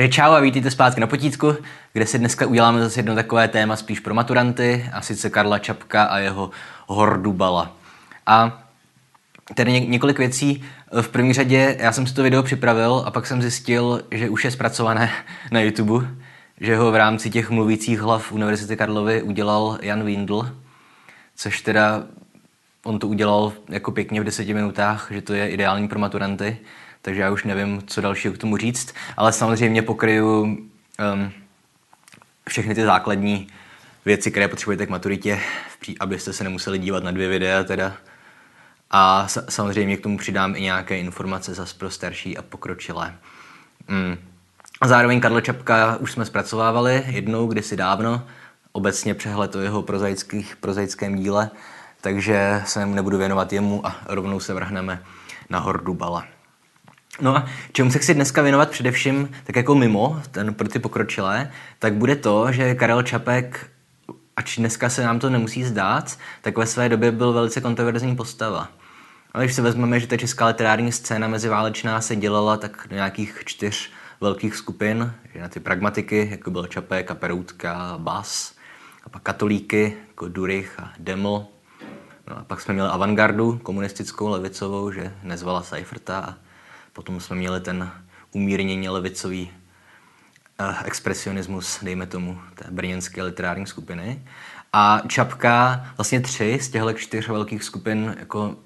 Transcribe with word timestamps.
Takže 0.00 0.12
čau 0.12 0.32
a 0.32 0.40
vítejte 0.40 0.70
zpátky 0.70 1.00
na 1.00 1.06
potítku, 1.06 1.56
kde 1.92 2.06
si 2.06 2.18
dneska 2.18 2.46
uděláme 2.46 2.80
zase 2.80 2.98
jedno 2.98 3.14
takové 3.14 3.48
téma 3.48 3.76
spíš 3.76 4.00
pro 4.00 4.14
maturanty, 4.14 4.90
a 4.92 5.00
sice 5.00 5.30
Karla 5.30 5.58
Čapka 5.58 6.04
a 6.04 6.18
jeho 6.18 6.50
hordu 6.86 7.32
bala. 7.32 7.76
A 8.26 8.62
tady 9.54 9.72
ně- 9.72 9.86
několik 9.86 10.18
věcí. 10.18 10.64
V 11.00 11.08
první 11.08 11.32
řadě 11.32 11.76
já 11.78 11.92
jsem 11.92 12.06
si 12.06 12.14
to 12.14 12.22
video 12.22 12.42
připravil 12.42 13.02
a 13.06 13.10
pak 13.10 13.26
jsem 13.26 13.42
zjistil, 13.42 14.02
že 14.10 14.28
už 14.28 14.44
je 14.44 14.50
zpracované 14.50 15.10
na 15.50 15.60
YouTube, 15.60 16.06
že 16.60 16.76
ho 16.76 16.92
v 16.92 16.96
rámci 16.96 17.30
těch 17.30 17.50
mluvících 17.50 18.00
hlav 18.00 18.32
Univerzity 18.32 18.76
Karlovy 18.76 19.22
udělal 19.22 19.78
Jan 19.82 20.04
Windl, 20.04 20.56
což 21.36 21.60
teda 21.60 22.02
on 22.84 22.98
to 22.98 23.08
udělal 23.08 23.52
jako 23.68 23.90
pěkně 23.90 24.20
v 24.20 24.24
deseti 24.24 24.54
minutách, 24.54 25.08
že 25.10 25.22
to 25.22 25.34
je 25.34 25.48
ideální 25.48 25.88
pro 25.88 25.98
maturanty 25.98 26.58
takže 27.02 27.20
já 27.20 27.30
už 27.30 27.44
nevím, 27.44 27.82
co 27.86 28.00
dalšího 28.00 28.34
k 28.34 28.38
tomu 28.38 28.56
říct, 28.56 28.94
ale 29.16 29.32
samozřejmě 29.32 29.82
pokryju 29.82 30.42
um, 30.42 31.32
všechny 32.48 32.74
ty 32.74 32.84
základní 32.84 33.48
věci, 34.04 34.30
které 34.30 34.48
potřebujete 34.48 34.86
k 34.86 34.90
maturitě, 34.90 35.40
abyste 36.00 36.32
se 36.32 36.44
nemuseli 36.44 36.78
dívat 36.78 37.04
na 37.04 37.10
dvě 37.10 37.28
videa 37.28 37.64
teda. 37.64 37.92
A 38.90 39.26
samozřejmě 39.48 39.96
k 39.96 40.00
tomu 40.00 40.18
přidám 40.18 40.56
i 40.56 40.60
nějaké 40.60 40.98
informace 40.98 41.54
zase 41.54 41.74
pro 41.78 41.90
starší 41.90 42.38
a 42.38 42.42
pokročilé. 42.42 43.14
Mm. 43.88 44.18
Zároveň 44.84 45.20
Karla 45.20 45.40
Čapka 45.40 45.96
už 45.96 46.12
jsme 46.12 46.24
zpracovávali 46.24 47.04
jednou, 47.06 47.46
kdysi 47.46 47.76
dávno, 47.76 48.26
obecně 48.72 49.14
přehled 49.14 49.54
o 49.54 49.60
jeho 49.60 49.82
prozaických, 49.82 50.56
prozaickém 50.56 51.16
díle, 51.16 51.50
takže 52.00 52.62
se 52.66 52.86
nebudu 52.86 53.18
věnovat 53.18 53.52
jemu 53.52 53.86
a 53.86 53.96
rovnou 54.06 54.40
se 54.40 54.54
vrhneme 54.54 55.02
na 55.50 55.58
Hordu 55.58 55.94
Bala. 55.94 56.24
No 57.20 57.36
a 57.36 57.46
čemu 57.72 57.90
se 57.90 57.98
chci 57.98 58.14
dneska 58.14 58.42
věnovat 58.42 58.70
především, 58.70 59.30
tak 59.44 59.56
jako 59.56 59.74
mimo, 59.74 60.22
ten 60.30 60.54
pro 60.54 60.68
ty 60.68 60.78
pokročilé, 60.78 61.50
tak 61.78 61.94
bude 61.94 62.16
to, 62.16 62.52
že 62.52 62.74
Karel 62.74 63.02
Čapek, 63.02 63.70
ač 64.36 64.56
dneska 64.56 64.88
se 64.88 65.04
nám 65.04 65.18
to 65.18 65.30
nemusí 65.30 65.64
zdát, 65.64 66.18
tak 66.42 66.58
ve 66.58 66.66
své 66.66 66.88
době 66.88 67.12
byl 67.12 67.32
velice 67.32 67.60
kontroverzní 67.60 68.16
postava. 68.16 68.68
Ale 69.32 69.44
když 69.44 69.56
si 69.56 69.62
vezmeme, 69.62 70.00
že 70.00 70.06
ta 70.06 70.16
česká 70.16 70.46
literární 70.46 70.92
scéna 70.92 71.28
meziválečná 71.28 72.00
se 72.00 72.16
dělala 72.16 72.56
tak 72.56 72.86
do 72.90 72.96
nějakých 72.96 73.42
čtyř 73.44 73.90
velkých 74.20 74.56
skupin, 74.56 75.12
že 75.34 75.40
na 75.40 75.48
ty 75.48 75.60
pragmatiky, 75.60 76.28
jako 76.30 76.50
byl 76.50 76.66
Čapek 76.66 77.10
a 77.10 77.14
Peroutka, 77.14 77.94
Bas, 77.98 78.54
a 79.04 79.08
pak 79.08 79.22
katolíky, 79.22 79.96
jako 80.08 80.28
Durich 80.28 80.80
a 80.80 80.92
Deml, 80.98 81.46
no 82.28 82.38
a 82.38 82.44
pak 82.44 82.60
jsme 82.60 82.74
měli 82.74 82.88
avantgardu 82.88 83.60
komunistickou, 83.62 84.28
levicovou, 84.28 84.92
že 84.92 85.14
nezvala 85.22 85.62
Seiferta 85.62 86.18
a 86.18 86.49
Potom 86.92 87.20
jsme 87.20 87.36
měli 87.36 87.60
ten 87.60 87.90
umírněně 88.32 88.90
levicový 88.90 89.50
uh, 90.60 90.74
expresionismus, 90.84 91.78
dejme 91.82 92.06
tomu, 92.06 92.40
té 92.54 92.64
brněnské 92.70 93.22
literární 93.22 93.66
skupiny. 93.66 94.22
A 94.72 95.02
Čapka 95.08 95.86
vlastně 95.96 96.20
tři 96.20 96.58
z 96.62 96.68
těchto 96.68 96.92
čtyř 96.92 97.28
velkých 97.28 97.64
skupin 97.64 98.16
jako 98.18 98.56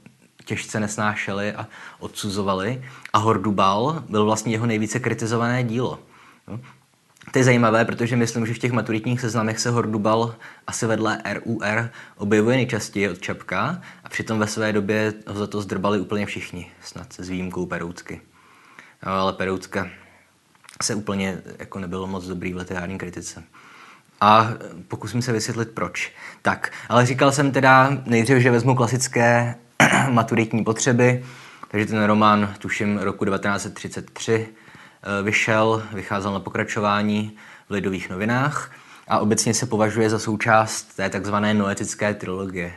těžce 0.45 0.81
nesnášeli 0.81 1.53
a 1.53 1.67
odsuzovali. 1.99 2.85
A 3.13 3.19
Hordubal 3.19 4.03
byl 4.09 4.25
vlastně 4.25 4.53
jeho 4.53 4.67
nejvíce 4.67 5.01
kritizované 5.01 5.65
dílo. 5.65 5.99
To 7.31 7.39
je 7.39 7.45
zajímavé, 7.45 7.85
protože 7.85 8.17
myslím, 8.17 8.47
že 8.47 8.55
v 8.55 8.59
těch 8.59 8.73
maturitních 8.73 9.21
seznamech 9.21 9.59
se 9.59 9.71
Hordubal 9.71 10.35
asi 10.67 10.87
vedle 10.87 11.23
RUR 11.33 11.91
objevuje 12.17 12.57
nejčastěji 12.57 13.09
od 13.09 13.21
Čapka 13.21 13.83
a 14.05 14.09
přitom 14.09 14.39
ve 14.39 14.47
své 14.47 14.73
době 14.73 15.13
ho 15.27 15.39
za 15.39 15.47
to 15.47 15.61
zdrbali 15.61 16.01
úplně 16.01 16.27
všichni, 16.27 16.71
snad 16.83 17.13
s 17.13 17.29
výjimkou 17.29 17.67
Peroucky. 17.67 18.21
No, 19.07 19.13
ale 19.13 19.33
Peroutka 19.33 19.89
se 20.83 20.95
úplně 20.95 21.39
jako 21.59 21.79
nebylo 21.79 22.07
moc 22.07 22.27
dobrý 22.27 22.53
v 22.53 22.57
literární 22.57 22.99
kritice. 22.99 23.43
A 24.21 24.51
pokusím 24.89 25.23
se 25.23 25.33
vysvětlit 25.33 25.71
proč. 25.71 26.13
Tak, 26.43 26.73
ale 26.89 27.07
říkal 27.07 27.33
jsem 27.33 27.53
teda 27.53 27.91
nejdřív, 28.07 28.39
že 28.39 28.51
vezmu 28.51 28.75
klasické 28.75 29.55
maturitní 30.11 30.65
potřeby, 30.65 31.25
takže 31.69 31.87
ten 31.87 32.05
román, 32.05 32.55
tuším, 32.59 32.99
roku 32.99 33.25
1933 33.25 34.49
Eh, 34.49 34.64
vyšel, 35.23 35.83
vycházel 35.93 36.33
na 36.33 36.41
pokračování 36.41 37.37
v 37.69 37.73
Lidových 37.73 38.11
novinách 38.11 38.71
a 39.09 39.19
obecně 39.19 39.55
se 39.55 39.67
považuje 39.67 40.11
za 40.11 40.19
součást 40.19 40.83
té 40.83 41.11
takzvané 41.11 41.55
noetické 41.55 42.15
trilogie 42.15 42.73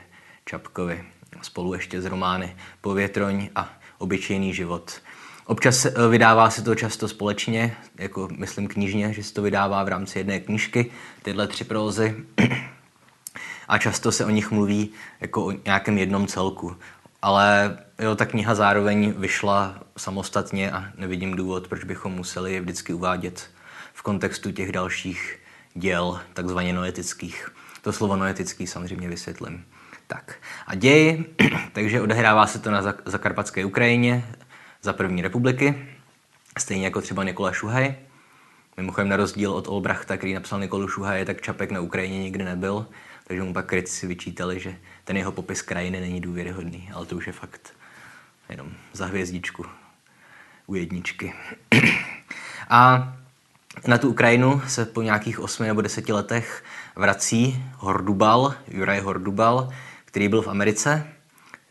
Čapkovi, 0.46 1.04
spolu 1.42 1.74
ještě 1.74 2.02
s 2.02 2.06
romány 2.06 2.56
Povětroň 2.82 3.50
a 3.56 3.70
Obyčejný 3.98 4.54
život. 4.54 5.02
Občas 5.46 5.86
eh, 5.86 5.92
vydává 6.10 6.50
se 6.50 6.62
to 6.62 6.76
často 6.76 7.08
společně, 7.08 7.76
jako 7.96 8.28
myslím 8.38 8.68
knižně, 8.68 9.14
že 9.14 9.24
se 9.24 9.34
to 9.34 9.42
vydává 9.42 9.84
v 9.84 9.88
rámci 9.88 10.20
jedné 10.20 10.40
knížky, 10.40 10.92
tyhle 11.24 11.48
tři 11.48 11.64
prózy. 11.64 12.16
A 13.68 13.78
často 13.78 14.12
se 14.12 14.26
o 14.26 14.30
nich 14.30 14.52
mluví 14.52 14.90
jako 15.22 15.46
o 15.46 15.54
nějakém 15.66 15.98
jednom 15.98 16.28
celku. 16.28 16.76
Ale 17.28 17.78
jo, 18.00 18.16
ta 18.16 18.26
kniha 18.26 18.56
zároveň 18.56 19.14
vyšla 19.18 19.80
samostatně 19.98 20.72
a 20.72 20.86
nevidím 20.98 21.36
důvod, 21.36 21.68
proč 21.68 21.84
bychom 21.84 22.14
museli 22.14 22.54
je 22.54 22.62
vždycky 22.62 22.94
uvádět 22.94 23.50
v 23.94 24.02
kontextu 24.02 24.52
těch 24.52 24.72
dalších 24.72 25.40
děl, 25.74 26.22
takzvaně 26.34 26.74
noetických. 26.74 27.50
To 27.82 27.94
slovo 27.94 28.16
noetický 28.16 28.68
samozřejmě 28.68 29.10
vysvětlím. 29.10 29.66
Tak 30.08 30.36
a 30.68 30.76
děj, 30.76 31.26
takže 31.74 32.02
odehrává 32.02 32.48
se 32.48 32.60
to 32.60 32.72
na 32.72 32.82
zakarpatské 33.06 33.66
Ukrajině 33.66 34.26
za 34.82 34.94
první 34.94 35.22
republiky, 35.22 35.88
stejně 36.58 36.86
jako 36.86 37.02
třeba 37.02 37.24
Nikola 37.24 37.52
Šuhaj. 37.52 37.96
Mimochodem 38.78 39.10
na 39.10 39.18
rozdíl 39.18 39.52
od 39.52 39.68
Olbrachta, 39.68 40.18
který 40.18 40.34
napsal 40.34 40.60
Nikolu 40.60 40.88
Šuhaje, 40.88 41.26
tak 41.26 41.42
Čapek 41.42 41.72
na 41.72 41.80
Ukrajině 41.80 42.20
nikdy 42.20 42.44
nebyl, 42.44 42.86
takže 43.28 43.44
mu 43.44 43.54
pak 43.54 43.66
kritici 43.66 44.08
vyčítali, 44.08 44.60
že 44.60 44.76
ten 45.04 45.18
jeho 45.18 45.32
popis 45.32 45.62
krajiny 45.62 46.00
není 46.00 46.22
důvěryhodný, 46.22 46.90
ale 46.94 47.06
to 47.06 47.16
už 47.16 47.28
je 47.28 47.34
fakt 47.34 47.74
jenom 48.50 48.72
za 48.94 49.06
hvězdičku 49.06 49.66
u 50.68 50.76
jedničky. 50.76 51.34
A 52.70 53.14
na 53.88 53.98
tu 53.98 54.10
Ukrajinu 54.10 54.62
se 54.68 54.86
po 54.86 55.02
nějakých 55.02 55.40
8 55.40 55.66
nebo 55.66 55.82
10 55.82 56.10
letech 56.10 56.64
vrací 56.96 57.64
Hordubal, 57.76 58.54
Juraj 58.68 59.00
Hordubal, 59.00 59.70
který 60.06 60.28
byl 60.28 60.42
v 60.42 60.48
Americe, 60.48 61.08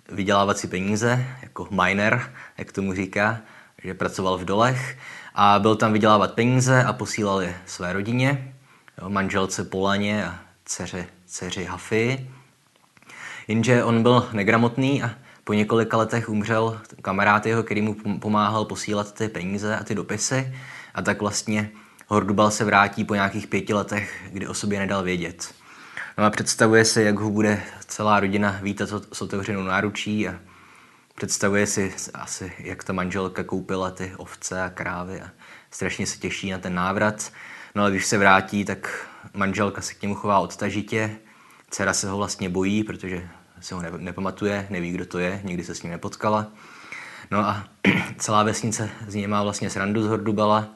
vydělávat 0.09 0.59
si 0.59 0.67
peníze, 0.67 1.27
jako 1.43 1.69
miner, 1.71 2.34
jak 2.59 2.73
tomu 2.73 2.94
říká, 2.94 3.38
že 3.83 3.94
pracoval 3.94 4.38
v 4.38 4.44
dolech 4.44 4.99
a 5.34 5.59
byl 5.59 5.77
tam 5.77 5.93
vydělávat 5.93 6.34
peníze 6.34 6.84
a 6.84 6.93
posílal 6.93 7.43
je 7.43 7.56
své 7.67 7.93
rodině, 7.93 8.55
jo, 9.03 9.11
manželce 9.11 9.65
Polaně 9.65 10.27
a 10.27 10.38
dceři, 10.65 11.06
dceři 11.26 11.64
Hafy. 11.64 12.31
Jenže 13.48 13.84
on 13.84 14.03
byl 14.03 14.28
negramotný 14.32 15.03
a 15.03 15.10
po 15.44 15.53
několika 15.53 15.97
letech 15.97 16.28
umřel 16.28 16.81
kamarád 17.03 17.47
jeho, 17.47 17.62
který 17.62 17.82
mu 17.82 18.19
pomáhal 18.19 18.64
posílat 18.64 19.14
ty 19.14 19.28
peníze 19.28 19.76
a 19.76 19.84
ty 19.84 19.94
dopisy 19.94 20.54
a 20.94 21.03
tak 21.03 21.20
vlastně 21.20 21.70
Hordubal 22.09 22.50
se 22.50 22.64
vrátí 22.64 23.04
po 23.04 23.14
nějakých 23.14 23.47
pěti 23.47 23.75
letech, 23.75 24.22
kdy 24.32 24.47
o 24.47 24.54
sobě 24.54 24.78
nedal 24.78 25.03
vědět. 25.03 25.54
No 26.19 26.25
a 26.25 26.31
představuje 26.31 26.84
si, 26.84 27.03
jak 27.03 27.19
ho 27.19 27.31
bude 27.31 27.62
celá 27.87 28.20
rodina 28.20 28.58
vítat 28.62 28.88
s 29.12 29.22
otevřenou 29.22 29.62
náručí 29.62 30.28
a 30.28 30.34
představuje 31.14 31.66
si 31.66 31.94
asi, 32.14 32.53
jak 32.58 32.84
ta 32.84 32.93
manželka 32.93 33.44
koupila 33.44 33.91
ty 33.91 34.12
ovce 34.16 34.62
a 34.62 34.70
krávy 34.70 35.20
a 35.20 35.31
strašně 35.70 36.06
se 36.06 36.19
těší 36.19 36.50
na 36.50 36.58
ten 36.58 36.75
návrat. 36.75 37.32
No 37.75 37.82
ale 37.82 37.91
když 37.91 38.06
se 38.06 38.19
vrátí, 38.19 38.64
tak 38.64 39.08
manželka 39.34 39.82
se 39.82 39.94
k 39.94 40.03
němu 40.03 40.14
chová 40.14 40.38
odtažitě, 40.38 41.16
dcera 41.70 41.94
se 41.94 42.10
ho 42.10 42.16
vlastně 42.16 42.48
bojí, 42.48 42.84
protože 42.84 43.28
se 43.61 43.75
ho 43.75 43.82
nepamatuje, 43.96 44.67
neví, 44.70 44.90
kdo 44.90 45.06
to 45.06 45.19
je, 45.19 45.40
nikdy 45.44 45.64
se 45.64 45.75
s 45.75 45.82
ním 45.82 45.93
nepotkala. 45.93 46.46
No 47.31 47.38
a 47.38 47.69
celá 48.19 48.43
vesnice 48.43 48.90
z 49.08 49.14
něj 49.14 49.26
má 49.26 49.43
vlastně 49.43 49.70
srandu 49.70 50.02
z 50.02 50.06
Hordubala, 50.06 50.69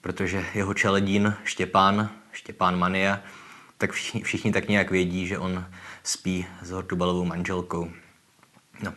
protože 0.00 0.44
jeho 0.54 0.74
čeledín 0.74 1.34
Štěpán, 1.44 2.10
Štěpán 2.32 2.78
Mania, 2.78 3.20
tak 3.78 3.92
všichni, 3.92 4.22
všichni 4.22 4.52
tak 4.52 4.68
nějak 4.68 4.90
vědí, 4.90 5.26
že 5.26 5.38
on 5.38 5.66
spí 6.02 6.46
s 6.62 6.70
Hordubalovou 6.70 7.24
manželkou. 7.24 7.90
No. 8.82 8.92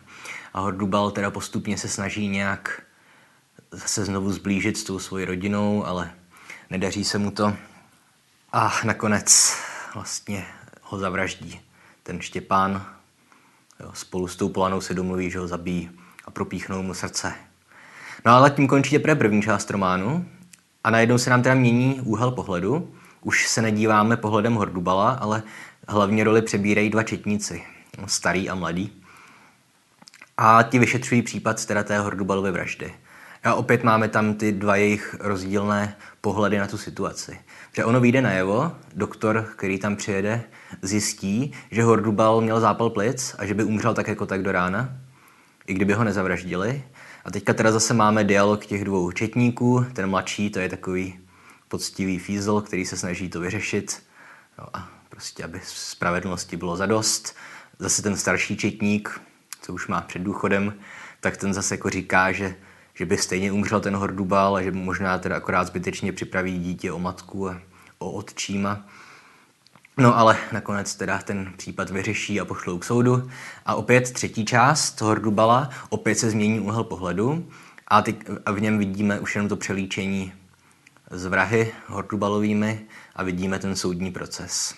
A 0.54 0.60
Hordubal 0.60 1.12
teda 1.12 1.32
postupně 1.32 1.78
se 1.78 1.88
snaží 1.88 2.28
nějak 2.28 2.82
zase 3.72 4.06
znovu 4.06 4.32
zblížit 4.32 4.78
s 4.78 4.84
tou 4.84 5.00
svojí 5.00 5.26
rodinou, 5.26 5.86
ale 5.86 6.12
nedaří 6.70 7.04
se 7.04 7.18
mu 7.18 7.32
to. 7.32 7.54
A 8.52 8.74
nakonec 8.84 9.58
vlastně 9.94 10.46
ho 10.82 11.00
zavraždí 11.00 11.62
ten 12.04 12.22
Štěpán, 12.22 12.86
Jo, 13.80 13.92
spolu 13.94 14.28
s 14.28 14.36
tou 14.36 14.50
Polanou 14.50 14.82
se 14.82 14.94
domluví, 14.94 15.32
že 15.32 15.40
ho 15.40 15.48
zabijí 15.48 15.92
a 16.26 16.32
propíchnou 16.32 16.82
mu 16.84 16.94
srdce. 16.94 17.34
No 18.26 18.32
ale 18.32 18.52
tím 18.52 18.68
končí 18.68 18.92
teprve 18.92 19.16
první 19.16 19.42
část 19.42 19.72
románu 19.72 20.26
a 20.84 20.90
najednou 20.90 21.18
se 21.18 21.30
nám 21.30 21.44
teda 21.44 21.56
mění 21.56 22.02
úhel 22.02 22.32
pohledu. 22.32 22.96
Už 23.22 23.48
se 23.48 23.62
nedíváme 23.62 24.18
pohledem 24.18 24.56
Hordubala, 24.56 25.12
ale 25.12 25.44
hlavně 25.88 26.24
roli 26.24 26.42
přebírají 26.42 26.90
dva 26.90 27.04
četníci, 27.04 27.64
starý 28.06 28.50
a 28.50 28.56
mladý. 28.56 29.04
A 30.38 30.64
ti 30.64 30.80
vyšetřují 30.80 31.22
případ 31.22 31.66
teda 31.66 31.84
té 31.84 32.00
Hordubalovy 32.00 32.52
vraždy. 32.52 32.94
A 33.48 33.56
opět 33.56 33.84
máme 33.84 34.08
tam 34.08 34.34
ty 34.34 34.52
dva 34.52 34.76
jejich 34.76 35.16
rozdílné 35.20 35.96
pohledy 36.22 36.58
na 36.58 36.68
tu 36.68 36.78
situaci. 36.78 37.40
Že 37.74 37.86
ono 37.86 38.00
vyjde 38.00 38.22
najevo, 38.22 38.72
doktor, 38.96 39.48
který 39.56 39.80
tam 39.80 39.96
přijede, 39.96 40.44
zjistí, 40.82 41.54
že 41.72 41.84
Hordubal 41.84 42.42
měl 42.42 42.60
zápal 42.60 42.90
plic 42.90 43.36
a 43.38 43.46
že 43.46 43.54
by 43.54 43.64
umřel 43.64 43.94
tak 43.94 44.08
jako 44.08 44.26
tak 44.26 44.44
do 44.44 44.52
rána, 44.52 44.90
i 45.68 45.74
kdyby 45.74 45.94
ho 45.94 46.04
nezavraždili. 46.04 46.84
A 47.26 47.32
teďka 47.32 47.54
teda 47.54 47.72
zase 47.72 47.94
máme 47.94 48.24
dialog 48.24 48.66
těch 48.66 48.84
dvou 48.84 49.12
četníků. 49.12 49.86
Ten 49.94 50.10
mladší, 50.10 50.50
to 50.50 50.60
je 50.60 50.70
takový 50.70 51.20
poctivý 51.68 52.20
fízl, 52.20 52.62
který 52.62 52.86
se 52.86 52.98
snaží 52.98 53.30
to 53.30 53.40
vyřešit. 53.40 54.04
No 54.60 54.66
a 54.74 54.90
prostě, 55.10 55.44
aby 55.44 55.62
spravedlnosti 55.64 56.58
bylo 56.58 56.78
zadost. 56.78 57.36
Zase 57.80 58.02
ten 58.02 58.18
starší 58.18 58.58
četník, 58.58 59.22
co 59.62 59.74
už 59.74 59.88
má 59.88 60.02
před 60.02 60.20
důchodem, 60.20 60.74
tak 61.20 61.38
ten 61.38 61.54
zase 61.54 61.74
jako 61.74 61.90
říká, 61.90 62.32
že, 62.32 62.56
že 62.98 63.06
by 63.06 63.18
stejně 63.18 63.52
umřel 63.52 63.80
ten 63.80 63.96
Hordubal 63.96 64.56
a 64.56 64.62
že 64.62 64.72
možná 64.72 65.18
teda 65.18 65.36
akorát 65.36 65.68
zbytečně 65.68 66.14
připraví 66.14 66.60
dítě 66.60 66.92
o 66.92 67.00
matku 67.00 67.50
a 67.50 67.62
o 67.98 68.12
otčíma. 68.12 68.86
No 69.98 70.18
ale 70.18 70.38
nakonec 70.52 70.96
teda 70.96 71.18
ten 71.18 71.54
případ 71.58 71.90
vyřeší 71.90 72.42
a 72.42 72.46
pošlou 72.46 72.78
k 72.78 72.86
soudu. 72.86 73.30
A 73.66 73.76
opět 73.76 74.12
třetí 74.12 74.46
část 74.46 75.02
Hordubala, 75.02 75.70
opět 75.90 76.16
se 76.16 76.30
změní 76.30 76.60
úhel 76.60 76.84
pohledu 76.84 77.50
a, 77.88 78.02
teď, 78.02 78.24
a 78.46 78.52
v 78.52 78.62
něm 78.62 78.78
vidíme 78.78 79.20
už 79.20 79.36
jenom 79.36 79.50
to 79.50 79.56
přelíčení 79.56 80.34
z 81.12 81.26
vrahy 81.26 81.72
Hordubalovými 81.88 82.86
a 83.16 83.24
vidíme 83.24 83.60
ten 83.60 83.76
soudní 83.76 84.12
proces, 84.12 84.76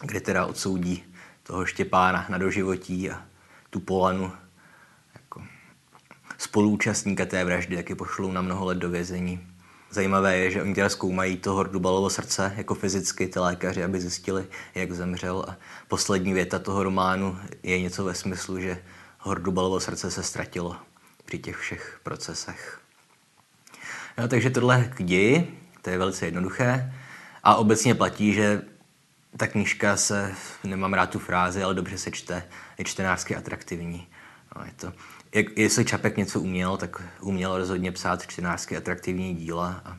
kde 0.00 0.20
teda 0.20 0.46
odsoudí 0.46 1.04
toho 1.42 1.66
Štěpána 1.66 2.26
na 2.28 2.38
doživotí 2.38 3.10
a 3.10 3.22
tu 3.70 3.80
Polanu 3.80 4.32
spoluúčastníka 6.44 7.26
té 7.26 7.44
vraždy 7.44 7.76
taky 7.76 7.94
pošlou 7.94 8.32
na 8.32 8.42
mnoho 8.42 8.64
let 8.64 8.78
do 8.78 8.90
vězení. 8.90 9.40
Zajímavé 9.90 10.36
je, 10.36 10.50
že 10.50 10.62
oni 10.62 10.74
teda 10.74 10.88
zkoumají 10.88 11.36
to 11.36 11.52
Hordubalovo 11.52 12.10
srdce 12.10 12.52
jako 12.56 12.74
fyzicky, 12.74 13.26
ty 13.26 13.38
lékaři, 13.38 13.84
aby 13.84 14.00
zjistili, 14.00 14.46
jak 14.74 14.92
zemřel. 14.92 15.44
A 15.48 15.56
poslední 15.88 16.32
věta 16.32 16.58
toho 16.58 16.82
románu 16.82 17.38
je 17.62 17.80
něco 17.80 18.04
ve 18.04 18.14
smyslu, 18.14 18.60
že 18.60 18.82
Hordubalovo 19.18 19.80
srdce 19.80 20.10
se 20.10 20.22
ztratilo 20.22 20.76
při 21.24 21.38
těch 21.38 21.56
všech 21.56 22.00
procesech. 22.02 22.80
No, 24.18 24.28
takže 24.28 24.50
tohle 24.50 24.90
k 24.94 25.02
ději, 25.02 25.60
to 25.82 25.90
je 25.90 25.98
velice 25.98 26.26
jednoduché. 26.26 26.92
A 27.42 27.54
obecně 27.56 27.94
platí, 27.94 28.32
že 28.32 28.62
ta 29.36 29.46
knížka 29.46 29.96
se, 29.96 30.34
nemám 30.64 30.94
rád 30.94 31.10
tu 31.10 31.18
frázi, 31.18 31.62
ale 31.62 31.74
dobře 31.74 31.98
se 31.98 32.10
čte, 32.10 32.48
je 32.78 32.84
čtenářsky 32.84 33.36
atraktivní. 33.36 34.08
No, 34.56 34.64
je 34.64 34.72
to, 34.76 34.92
jak, 35.34 35.58
jestli 35.58 35.84
Čapek 35.84 36.16
něco 36.16 36.40
uměl, 36.40 36.76
tak 36.76 37.02
uměl 37.20 37.58
rozhodně 37.58 37.92
psát 37.92 38.26
čtenářsky 38.26 38.76
atraktivní 38.76 39.34
díla. 39.34 39.82
A 39.84 39.96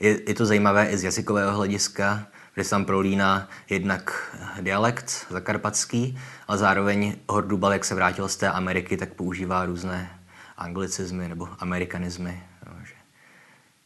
je, 0.00 0.20
je 0.28 0.34
to 0.34 0.46
zajímavé 0.46 0.86
i 0.90 0.98
z 0.98 1.04
jazykového 1.04 1.56
hlediska, 1.56 2.26
kde 2.54 2.64
se 2.64 2.70
tam 2.70 2.84
prolíná 2.84 3.48
jednak 3.70 4.36
dialekt 4.60 5.26
zakarpatský, 5.30 6.18
ale 6.48 6.58
zároveň 6.58 7.16
Hordubal, 7.28 7.72
jak 7.72 7.84
se 7.84 7.94
vrátil 7.94 8.28
z 8.28 8.36
té 8.36 8.50
Ameriky, 8.50 8.96
tak 8.96 9.14
používá 9.14 9.64
různé 9.64 10.20
anglicizmy 10.56 11.28
nebo 11.28 11.48
amerikanizmy. 11.58 12.42
No, 12.66 12.72
že 12.84 12.94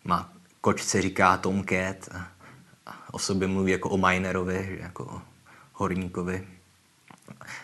má 0.05 0.32
kočce 0.61 1.02
říká 1.02 1.37
Tomcat 1.37 2.08
a, 2.14 2.29
a 2.87 3.14
o 3.14 3.19
sobě 3.19 3.49
mluví 3.49 3.73
jako 3.73 3.90
o 3.90 3.96
minerovi, 3.96 4.79
jako 4.81 5.05
o 5.05 5.23
horníkovi. 5.73 6.49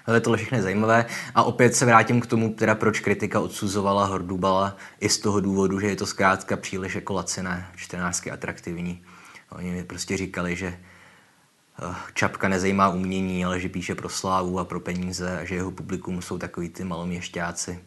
Ale 0.07 0.21
tohle 0.21 0.37
všechno 0.39 0.59
je 0.59 0.63
zajímavé. 0.63 1.07
A 1.35 1.43
opět 1.43 1.75
se 1.75 1.87
vrátím 1.87 2.21
k 2.21 2.27
tomu, 2.27 2.55
teda 2.55 2.75
proč 2.75 3.01
kritika 3.01 3.41
odsuzovala 3.41 4.05
Hordubala 4.07 4.77
i 5.01 5.09
z 5.09 5.19
toho 5.19 5.41
důvodu, 5.41 5.81
že 5.81 5.87
je 5.87 5.97
to 5.97 6.07
zkrátka 6.07 6.57
příliš 6.57 6.95
jako 6.95 7.15
laciné, 7.15 7.67
čtenářsky 7.77 8.31
atraktivní. 8.31 9.05
Oni 9.51 9.71
mi 9.71 9.85
prostě 9.85 10.17
říkali, 10.17 10.57
že 10.57 10.67
eh, 10.67 11.95
Čapka 12.15 12.49
nezajímá 12.49 12.89
umění, 12.89 13.45
ale 13.45 13.61
že 13.61 13.69
píše 13.69 13.95
pro 13.95 14.09
slávu 14.09 14.59
a 14.59 14.65
pro 14.65 14.81
peníze 14.81 15.39
a 15.39 15.45
že 15.45 15.55
jeho 15.55 15.71
publikum 15.71 16.23
jsou 16.23 16.39
takový 16.39 16.69
ty 16.69 16.85
maloměšťáci, 16.85 17.79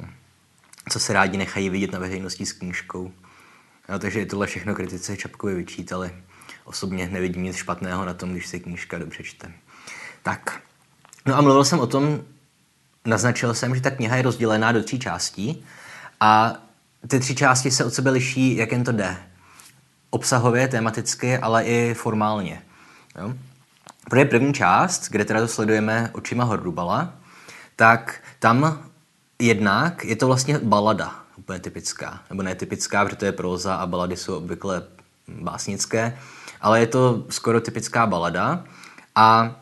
hm, 0.00 0.10
co 0.88 1.00
se 1.00 1.12
rádi 1.12 1.38
nechají 1.38 1.70
vidět 1.70 1.92
na 1.92 1.98
veřejnosti 1.98 2.46
s 2.46 2.52
knížkou. 2.52 3.12
No, 3.88 3.98
takže 3.98 4.26
tohle 4.26 4.46
všechno 4.46 4.74
kritice 4.74 5.16
Čapkovi 5.16 5.54
vyčítali. 5.54 6.14
Osobně 6.64 7.08
nevidím 7.08 7.42
nic 7.42 7.56
špatného 7.56 8.04
na 8.04 8.14
tom, 8.14 8.32
když 8.32 8.46
se 8.46 8.58
knížka 8.58 8.98
dobře 8.98 9.22
čte. 9.22 9.52
Tak, 10.22 10.62
no 11.26 11.36
a 11.36 11.40
mluvil 11.40 11.64
jsem 11.64 11.80
o 11.80 11.86
tom, 11.86 12.20
naznačil 13.04 13.54
jsem, 13.54 13.74
že 13.74 13.80
ta 13.80 13.90
kniha 13.90 14.16
je 14.16 14.22
rozdělená 14.22 14.72
do 14.72 14.82
tří 14.82 14.98
částí 14.98 15.64
a 16.20 16.54
ty 17.08 17.20
tři 17.20 17.34
části 17.34 17.70
se 17.70 17.84
od 17.84 17.94
sebe 17.94 18.10
liší, 18.10 18.56
jak 18.56 18.72
jen 18.72 18.84
to 18.84 18.92
jde. 18.92 19.16
Obsahově, 20.10 20.68
tematicky, 20.68 21.38
ale 21.38 21.64
i 21.64 21.94
formálně. 21.94 22.62
Jo? 23.18 23.34
Pro 24.10 24.24
první 24.24 24.54
část, 24.54 25.08
kde 25.08 25.24
teda 25.24 25.40
to 25.40 25.48
sledujeme 25.48 26.10
očima 26.12 26.44
Hordubala, 26.44 27.12
tak 27.76 28.20
tam 28.38 28.82
jednak 29.38 30.04
je 30.04 30.16
to 30.16 30.26
vlastně 30.26 30.58
balada, 30.58 31.14
úplně 31.36 31.58
typická. 31.58 32.20
Nebo 32.30 32.42
netypická, 32.42 33.04
protože 33.04 33.16
to 33.16 33.24
je 33.24 33.32
proza 33.32 33.74
a 33.74 33.86
balady 33.86 34.16
jsou 34.16 34.36
obvykle 34.36 34.82
básnické, 35.28 36.18
ale 36.60 36.80
je 36.80 36.86
to 36.86 37.24
skoro 37.30 37.60
typická 37.60 38.06
balada 38.06 38.64
a 39.14 39.56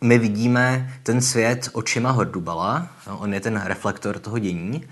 my 0.00 0.18
vidíme 0.18 0.94
ten 1.02 1.20
svět 1.20 1.68
očima 1.72 2.10
Hordubala, 2.10 2.88
no, 3.06 3.18
on 3.18 3.34
je 3.34 3.40
ten 3.40 3.62
reflektor 3.64 4.18
toho 4.18 4.38
dění, 4.38 4.84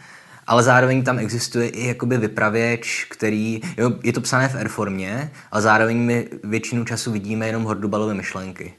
ale 0.47 0.63
zároveň 0.63 1.03
tam 1.03 1.19
existuje 1.19 1.69
i 1.69 1.87
jakoby 1.87 2.19
vypravěč, 2.19 3.07
který, 3.11 3.61
jo, 3.77 3.93
je 4.03 4.13
to 4.13 4.21
psané 4.21 4.49
v 4.49 4.55
R-formě, 4.55 5.31
ale 5.51 5.63
zároveň 5.63 5.97
my 5.99 6.29
většinu 6.45 6.85
času 6.85 7.13
vidíme 7.13 7.47
jenom 7.47 7.65
Hordubalové 7.65 8.15
myšlenky. 8.15 8.75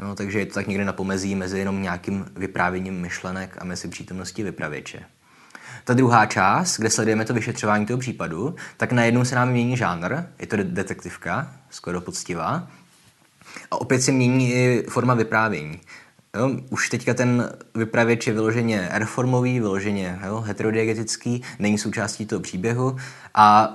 No, 0.00 0.14
takže 0.14 0.38
je 0.38 0.46
to 0.46 0.54
tak 0.54 0.66
někde 0.66 0.84
na 0.84 0.92
pomezí 0.92 1.34
mezi 1.34 1.58
jenom 1.58 1.82
nějakým 1.82 2.26
vyprávěním 2.36 3.00
myšlenek 3.00 3.56
a 3.60 3.64
mezi 3.64 3.88
přítomností 3.88 4.42
vypravěče. 4.42 5.00
Ta 5.84 5.94
druhá 5.94 6.26
část, 6.26 6.78
kde 6.78 6.90
sledujeme 6.90 7.24
to 7.24 7.34
vyšetřování 7.34 7.86
toho 7.86 7.98
případu, 7.98 8.54
tak 8.76 8.92
najednou 8.92 9.24
se 9.24 9.34
nám 9.34 9.50
mění 9.50 9.76
žánr, 9.76 10.16
je 10.38 10.46
to 10.46 10.56
detektivka, 10.62 11.52
skoro 11.70 12.00
poctivá, 12.00 12.68
a 13.70 13.80
opět 13.80 14.02
se 14.02 14.12
mění 14.12 14.52
i 14.52 14.84
forma 14.88 15.14
vyprávění. 15.14 15.80
Jo, 16.36 16.50
už 16.70 16.88
teďka 16.88 17.14
ten 17.14 17.52
vypravěč 17.74 18.26
je 18.26 18.32
vyloženě 18.32 18.88
reformový, 18.92 19.60
vyloženě 19.60 20.18
jo, 20.26 20.40
heterodiegetický, 20.40 21.42
není 21.58 21.78
součástí 21.78 22.26
toho 22.26 22.40
příběhu 22.40 22.96
a 23.34 23.74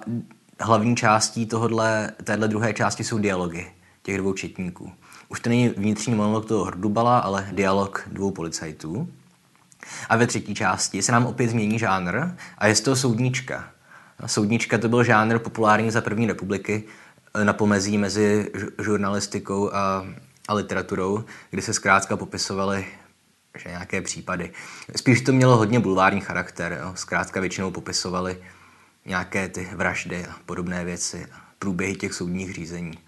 hlavní 0.60 0.96
částí 0.96 1.46
tohodle, 1.46 2.12
téhle 2.24 2.48
druhé 2.48 2.74
části 2.74 3.04
jsou 3.04 3.18
dialogy 3.18 3.66
těch 4.04 4.18
dvou 4.18 4.34
četníků. 4.34 4.92
Už 5.30 5.40
to 5.40 5.50
není 5.50 5.70
vnitřní 5.70 6.16
monolog 6.16 6.46
toho 6.46 6.66
Hrdubala, 6.66 7.20
ale 7.20 7.50
dialog 7.52 8.08
dvou 8.12 8.32
policajtů. 8.32 9.10
A 10.10 10.18
ve 10.18 10.28
třetí 10.28 10.56
části 10.56 11.02
se 11.02 11.12
nám 11.12 11.26
opět 11.26 11.50
změní 11.50 11.80
žánr 11.80 12.22
a 12.58 12.68
je 12.68 12.76
z 12.76 12.82
toho 12.82 12.96
soudnička. 12.96 13.70
Soudnička 14.26 14.78
to 14.78 14.90
byl 14.90 15.04
žánr 15.04 15.40
populární 15.40 15.92
za 15.92 16.02
první 16.02 16.28
republiky, 16.28 16.84
na 17.44 17.54
pomezí 17.54 17.98
mezi 17.98 18.52
žurnalistikou 18.84 19.74
a, 19.74 20.06
a 20.48 20.54
literaturou, 20.54 21.24
kdy 21.50 21.62
se 21.62 21.74
zkrátka 21.74 22.18
popisovaly 22.18 22.86
že 23.58 23.70
nějaké 23.70 24.02
případy. 24.02 24.52
Spíš 24.96 25.22
to 25.22 25.34
mělo 25.34 25.58
hodně 25.58 25.80
bulvární 25.80 26.22
charakter. 26.22 26.80
Jo. 26.82 26.92
Zkrátka 26.96 27.40
většinou 27.40 27.72
popisovali 27.72 28.38
nějaké 29.06 29.50
ty 29.50 29.70
vraždy 29.76 30.26
a 30.26 30.36
podobné 30.46 30.86
věci, 30.86 31.28
průběhy 31.60 31.96
těch 31.96 32.14
soudních 32.14 32.54
řízení. 32.54 33.00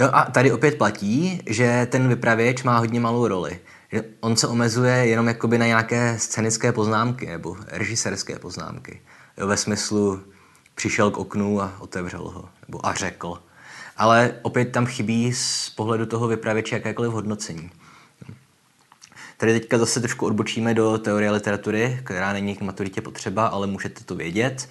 Jo, 0.00 0.10
a 0.12 0.24
tady 0.24 0.52
opět 0.52 0.78
platí, 0.78 1.42
že 1.46 1.86
ten 1.90 2.08
vypravěč 2.08 2.62
má 2.62 2.78
hodně 2.78 3.00
malou 3.00 3.28
roli. 3.28 3.60
Že 3.92 4.04
on 4.20 4.36
se 4.36 4.46
omezuje 4.46 4.94
jenom 5.06 5.28
jakoby 5.28 5.58
na 5.58 5.66
nějaké 5.66 6.18
scenické 6.18 6.72
poznámky 6.72 7.26
nebo 7.26 7.56
režisérské 7.66 8.38
poznámky. 8.38 9.00
Jo, 9.38 9.46
ve 9.46 9.56
smyslu 9.56 10.22
přišel 10.74 11.10
k 11.10 11.18
oknu 11.18 11.60
a 11.60 11.72
otevřel 11.78 12.28
ho, 12.28 12.48
nebo 12.68 12.86
a 12.86 12.94
řekl 12.94 13.42
ale 13.96 14.34
opět 14.42 14.64
tam 14.64 14.86
chybí 14.86 15.32
z 15.32 15.70
pohledu 15.70 16.06
toho 16.06 16.28
vypravěče 16.28 16.74
jakékoliv 16.74 17.12
hodnocení. 17.12 17.70
Tady 19.36 19.60
teďka 19.60 19.78
zase 19.78 20.00
trošku 20.00 20.26
odbočíme 20.26 20.74
do 20.74 20.98
teorie 20.98 21.30
literatury, 21.30 22.00
která 22.04 22.32
není 22.32 22.56
k 22.56 22.60
maturitě 22.60 23.00
potřeba, 23.00 23.46
ale 23.46 23.66
můžete 23.66 24.04
to 24.04 24.14
vědět. 24.14 24.68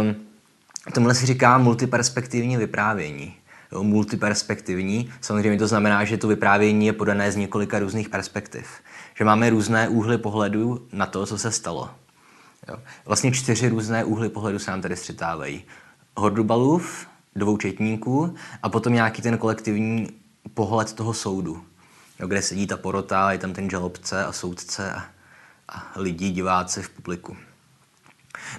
Um, 0.00 0.14
tomuhle 0.94 1.14
se 1.14 1.26
říká 1.26 1.58
multiperspektivní 1.58 2.56
vyprávění. 2.56 3.34
Jo, 3.72 3.82
multiperspektivní, 3.82 5.12
samozřejmě 5.20 5.58
to 5.58 5.68
znamená, 5.68 6.04
že 6.04 6.16
to 6.16 6.28
vyprávění 6.28 6.86
je 6.86 6.92
podané 6.92 7.32
z 7.32 7.36
několika 7.36 7.78
různých 7.78 8.08
perspektiv. 8.08 8.66
Že 9.14 9.24
máme 9.24 9.50
různé 9.50 9.88
úhly 9.88 10.18
pohledu 10.18 10.86
na 10.92 11.06
to, 11.06 11.26
co 11.26 11.38
se 11.38 11.50
stalo. 11.50 11.90
Jo. 12.68 12.76
Vlastně 13.06 13.32
čtyři 13.32 13.68
různé 13.68 14.04
úhly 14.04 14.28
pohledu 14.28 14.58
se 14.58 14.70
nám 14.70 14.82
tady 14.82 14.96
střetávají. 14.96 15.64
Hordubalův, 16.16 17.06
dvou 17.36 17.56
četníků 17.56 18.34
a 18.62 18.68
potom 18.68 18.92
nějaký 18.92 19.22
ten 19.22 19.38
kolektivní 19.38 20.08
pohled 20.54 20.92
toho 20.92 21.14
soudu, 21.14 21.64
jo, 22.20 22.26
kde 22.26 22.42
sedí 22.42 22.66
ta 22.66 22.76
porota, 22.76 23.32
je 23.32 23.38
tam 23.38 23.52
ten 23.52 23.70
žalobce 23.70 24.24
a 24.24 24.32
soudce 24.32 24.92
a, 24.92 25.04
a 25.68 25.92
lidi, 25.96 26.30
diváci 26.30 26.82
v 26.82 26.90
publiku. 26.90 27.36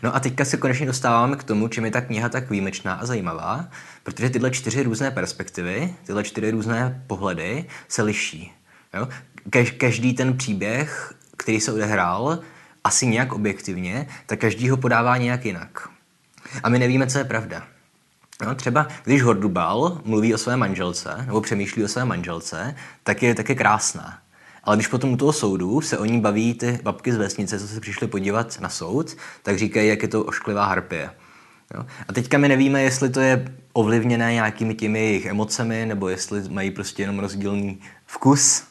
No 0.03 0.15
a 0.15 0.19
teďka 0.19 0.45
se 0.45 0.57
konečně 0.57 0.85
dostáváme 0.85 1.35
k 1.35 1.43
tomu, 1.43 1.67
čím 1.67 1.85
je 1.85 1.91
ta 1.91 2.01
kniha 2.01 2.29
tak 2.29 2.49
výjimečná 2.49 2.93
a 2.93 3.05
zajímavá, 3.05 3.67
protože 4.03 4.29
tyhle 4.29 4.51
čtyři 4.51 4.83
různé 4.83 5.11
perspektivy, 5.11 5.95
tyhle 6.05 6.23
čtyři 6.23 6.51
různé 6.51 7.03
pohledy 7.07 7.65
se 7.87 8.01
liší. 8.01 8.53
Jo? 8.93 9.07
Každý 9.77 10.13
ten 10.13 10.37
příběh, 10.37 11.13
který 11.37 11.59
se 11.59 11.73
odehrál, 11.73 12.39
asi 12.83 13.07
nějak 13.07 13.33
objektivně, 13.33 14.07
tak 14.25 14.39
každý 14.39 14.69
ho 14.69 14.77
podává 14.77 15.17
nějak 15.17 15.45
jinak. 15.45 15.89
A 16.63 16.69
my 16.69 16.79
nevíme, 16.79 17.07
co 17.07 17.17
je 17.17 17.23
pravda. 17.23 17.67
No, 18.41 18.55
třeba 18.55 18.87
když 19.03 19.23
Hordubal 19.23 20.01
mluví 20.05 20.33
o 20.33 20.37
své 20.37 20.57
manželce, 20.57 21.23
nebo 21.25 21.41
přemýšlí 21.41 21.83
o 21.83 21.87
své 21.87 22.05
manželce, 22.05 22.75
tak 23.03 23.23
je 23.23 23.35
také 23.35 23.55
krásná. 23.55 24.19
Ale 24.63 24.77
když 24.77 24.87
potom 24.87 25.13
u 25.13 25.17
toho 25.17 25.33
soudu 25.33 25.81
se 25.81 25.97
o 25.97 26.05
ní 26.05 26.21
baví 26.21 26.53
ty 26.53 26.79
babky 26.83 27.13
z 27.13 27.17
vesnice, 27.17 27.59
co 27.59 27.67
se 27.67 27.79
přišly 27.79 28.07
podívat 28.07 28.59
na 28.59 28.69
soud, 28.69 29.17
tak 29.43 29.57
říkají, 29.57 29.89
jak 29.89 30.01
je 30.01 30.07
to 30.07 30.23
ošklivá 30.23 30.65
harpie. 30.65 31.09
Jo? 31.73 31.85
A 32.07 32.13
teďka 32.13 32.37
my 32.37 32.47
nevíme, 32.47 32.81
jestli 32.83 33.09
to 33.09 33.19
je 33.19 33.55
ovlivněné 33.73 34.33
nějakými 34.33 34.75
těmi 34.75 34.99
jejich 34.99 35.25
emocemi, 35.25 35.85
nebo 35.85 36.09
jestli 36.09 36.49
mají 36.49 36.71
prostě 36.71 37.03
jenom 37.03 37.19
rozdílný 37.19 37.79
vkus. 38.05 38.63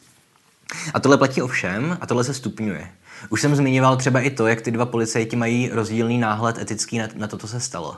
A 0.94 1.00
tohle 1.00 1.18
platí 1.18 1.42
o 1.42 1.46
všem 1.46 1.98
a 2.00 2.06
tohle 2.06 2.24
se 2.24 2.34
stupňuje. 2.34 2.88
Už 3.28 3.40
jsem 3.40 3.56
zmiňoval 3.56 3.96
třeba 3.96 4.20
i 4.20 4.30
to, 4.30 4.46
jak 4.46 4.60
ty 4.60 4.70
dva 4.70 4.86
policajti 4.86 5.36
mají 5.36 5.70
rozdílný 5.72 6.18
náhled 6.18 6.58
etický 6.58 6.98
na, 6.98 7.08
na 7.14 7.26
to, 7.26 7.38
co 7.38 7.48
se 7.48 7.60
stalo. 7.60 7.96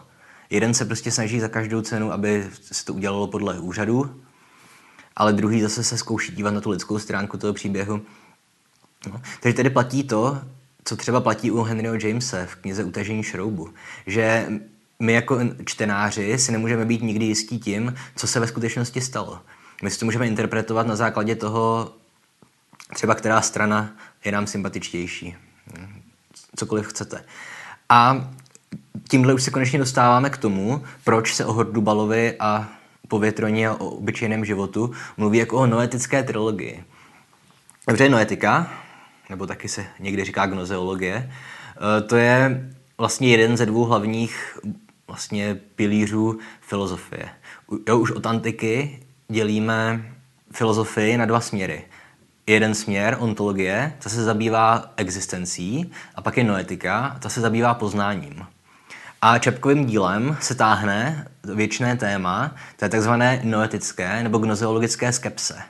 Jeden 0.50 0.74
se 0.74 0.84
prostě 0.84 1.10
snaží 1.10 1.40
za 1.40 1.48
každou 1.48 1.82
cenu, 1.82 2.12
aby 2.12 2.50
se 2.72 2.84
to 2.84 2.94
udělalo 2.94 3.26
podle 3.26 3.58
úřadu, 3.58 4.22
ale 5.16 5.32
druhý 5.32 5.60
zase 5.60 5.84
se 5.84 5.98
zkouší 5.98 6.32
dívat 6.32 6.54
na 6.54 6.60
tu 6.60 6.70
lidskou 6.70 6.98
stránku 6.98 7.36
toho 7.36 7.52
příběhu. 7.52 8.02
No. 9.06 9.20
Takže 9.40 9.56
tedy 9.56 9.70
platí 9.70 10.04
to, 10.04 10.42
co 10.84 10.96
třeba 10.96 11.20
platí 11.20 11.50
u 11.50 11.62
Henryho 11.62 11.94
Jamese 11.94 12.46
v 12.46 12.54
knize 12.54 12.84
Utažení 12.84 13.22
šroubu, 13.22 13.74
že 14.06 14.48
my 14.98 15.12
jako 15.12 15.40
čtenáři 15.64 16.38
si 16.38 16.52
nemůžeme 16.52 16.84
být 16.84 17.02
nikdy 17.02 17.24
jistí 17.24 17.58
tím, 17.58 17.94
co 18.16 18.26
se 18.26 18.40
ve 18.40 18.46
skutečnosti 18.46 19.00
stalo. 19.00 19.40
My 19.82 19.90
si 19.90 19.98
to 19.98 20.04
můžeme 20.04 20.26
interpretovat 20.26 20.86
na 20.86 20.96
základě 20.96 21.36
toho, 21.36 21.92
třeba 22.94 23.14
která 23.14 23.40
strana 23.40 23.96
je 24.24 24.32
nám 24.32 24.46
sympatičtější. 24.46 25.36
Cokoliv 26.56 26.86
chcete. 26.86 27.24
A 27.88 28.30
tímhle 29.08 29.34
už 29.34 29.42
se 29.42 29.50
konečně 29.50 29.78
dostáváme 29.78 30.30
k 30.30 30.36
tomu, 30.36 30.82
proč 31.04 31.34
se 31.34 31.44
o 31.44 31.52
Hordubalovi 31.52 32.36
a 32.40 32.68
povětroně 33.08 33.68
a 33.68 33.74
o 33.74 33.86
obyčejném 33.86 34.44
životu 34.44 34.92
mluví 35.16 35.38
jako 35.38 35.56
o 35.56 35.66
noetické 35.66 36.22
trilogii. 36.22 36.84
Dobře, 37.88 38.08
noetika, 38.08 38.72
nebo 39.30 39.46
taky 39.46 39.68
se 39.68 39.86
někdy 40.00 40.24
říká 40.24 40.46
gnozeologie, 40.46 41.30
eh, 41.30 42.00
to 42.02 42.16
je 42.16 42.70
vlastně 42.98 43.28
jeden 43.28 43.56
ze 43.56 43.66
dvou 43.66 43.84
hlavních 43.84 44.58
vlastně 45.06 45.54
pilířů 45.74 46.38
filozofie. 46.60 47.28
Jo, 47.88 47.98
už 47.98 48.10
od 48.10 48.26
antiky 48.26 49.00
dělíme 49.28 50.12
filozofii 50.52 51.16
na 51.16 51.26
dva 51.26 51.40
směry. 51.40 51.84
Jeden 52.46 52.74
směr, 52.74 53.16
ontologie, 53.20 53.92
ta 53.98 54.10
se 54.10 54.24
zabývá 54.24 54.92
existencí, 54.96 55.92
a 56.14 56.22
pak 56.22 56.36
je 56.36 56.44
noetika, 56.44 57.18
ta 57.22 57.28
se 57.28 57.40
zabývá 57.40 57.74
poznáním. 57.74 58.46
A 59.26 59.38
Čepkovým 59.38 59.86
dílem 59.86 60.36
se 60.40 60.54
táhne 60.54 61.28
věčné 61.54 61.96
téma, 61.96 62.54
to 62.76 62.84
je 62.84 62.88
takzvané 62.88 63.40
noetické 63.44 64.22
nebo 64.22 64.38
gnozeologické 64.38 65.12
skepse. 65.12 65.62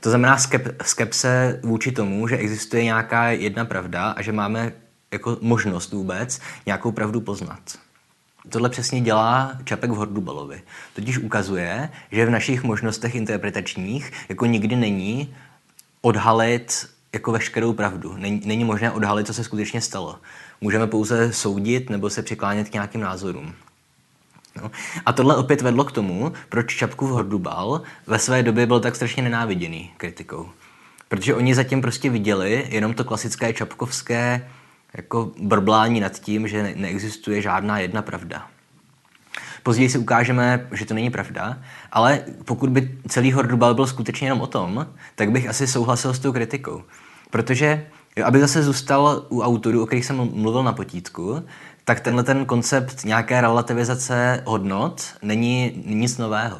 To 0.00 0.08
znamená 0.08 0.38
skep, 0.38 0.82
skepse 0.82 1.60
vůči 1.62 1.92
tomu, 1.92 2.28
že 2.28 2.36
existuje 2.36 2.84
nějaká 2.84 3.30
jedna 3.30 3.64
pravda 3.64 4.10
a 4.10 4.22
že 4.22 4.32
máme 4.32 4.72
jako 5.12 5.38
možnost 5.40 5.92
vůbec 5.92 6.40
nějakou 6.66 6.92
pravdu 6.92 7.20
poznat. 7.20 7.60
Tohle 8.48 8.68
přesně 8.68 9.00
dělá 9.00 9.52
Čapek 9.64 9.90
v 9.90 9.94
Hordubalovi. 9.94 10.62
Totiž 10.94 11.18
ukazuje, 11.18 11.90
že 12.12 12.26
v 12.26 12.30
našich 12.30 12.62
možnostech 12.62 13.14
interpretačních 13.14 14.12
jako 14.28 14.46
nikdy 14.46 14.76
není 14.76 15.34
odhalit 16.00 16.90
jako 17.12 17.32
veškerou 17.32 17.72
pravdu. 17.72 18.16
Není, 18.16 18.42
není 18.44 18.64
možné 18.64 18.90
odhalit, 18.90 19.26
co 19.26 19.34
se 19.34 19.44
skutečně 19.44 19.80
stalo. 19.80 20.18
Můžeme 20.60 20.86
pouze 20.86 21.32
soudit 21.32 21.90
nebo 21.90 22.10
se 22.10 22.22
přiklánět 22.22 22.68
k 22.68 22.72
nějakým 22.72 23.00
názorům. 23.00 23.54
No. 24.62 24.70
A 25.06 25.12
tohle 25.12 25.36
opět 25.36 25.60
vedlo 25.60 25.84
k 25.84 25.92
tomu, 25.92 26.32
proč 26.48 26.76
Čapkův 26.76 27.10
Hordubal 27.10 27.82
ve 28.06 28.18
své 28.18 28.42
době 28.42 28.66
byl 28.66 28.80
tak 28.80 28.96
strašně 28.96 29.22
nenáviděný 29.22 29.90
kritikou. 29.96 30.50
Protože 31.08 31.34
oni 31.34 31.54
zatím 31.54 31.80
prostě 31.80 32.10
viděli 32.10 32.66
jenom 32.68 32.94
to 32.94 33.04
klasické 33.04 33.52
čapkovské 33.52 34.50
jako 34.94 35.32
brblání 35.38 36.00
nad 36.00 36.18
tím, 36.18 36.48
že 36.48 36.62
ne- 36.62 36.72
neexistuje 36.76 37.42
žádná 37.42 37.78
jedna 37.78 38.02
pravda. 38.02 38.48
Později 39.62 39.90
si 39.90 39.98
ukážeme, 39.98 40.68
že 40.72 40.84
to 40.84 40.94
není 40.94 41.10
pravda, 41.10 41.58
ale 41.92 42.20
pokud 42.44 42.70
by 42.70 42.98
celý 43.08 43.32
Hordubal 43.32 43.74
byl 43.74 43.86
skutečně 43.86 44.26
jenom 44.26 44.40
o 44.40 44.46
tom, 44.46 44.86
tak 45.14 45.30
bych 45.30 45.48
asi 45.48 45.66
souhlasil 45.66 46.14
s 46.14 46.18
tou 46.18 46.32
kritikou. 46.32 46.82
Protože, 47.30 47.86
aby 48.24 48.40
zase 48.40 48.62
zůstal 48.62 49.26
u 49.28 49.42
autorů, 49.42 49.82
o 49.82 49.86
kterých 49.86 50.04
jsem 50.04 50.30
mluvil 50.34 50.62
na 50.62 50.72
potítku, 50.72 51.42
tak 51.84 52.00
tenhle 52.00 52.22
ten 52.22 52.46
koncept 52.46 53.04
nějaké 53.04 53.40
relativizace 53.40 54.42
hodnot 54.46 55.02
není 55.22 55.82
nic 55.86 56.18
nového. 56.18 56.58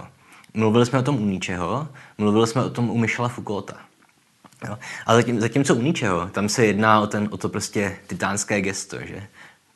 Mluvili 0.55 0.87
jsme 0.87 0.99
o 0.99 1.03
tom 1.03 1.23
u 1.23 1.27
ničeho, 1.27 1.89
mluvili 2.19 2.47
jsme 2.47 2.65
o 2.65 2.71
tom 2.71 2.91
u 2.91 2.99
Michela 2.99 3.29
Foucaulta. 3.29 3.75
Jo. 4.69 4.79
Ale 5.07 5.17
zatím, 5.17 5.41
zatímco 5.41 5.75
u 5.75 5.83
ničeho, 5.83 6.27
tam 6.27 6.49
se 6.49 6.67
jedná 6.67 7.01
o, 7.01 7.07
ten, 7.07 7.29
o 7.31 7.37
to 7.37 7.49
prostě 7.49 7.97
titánské 8.07 8.61
gesto, 8.61 8.97
že? 9.05 9.23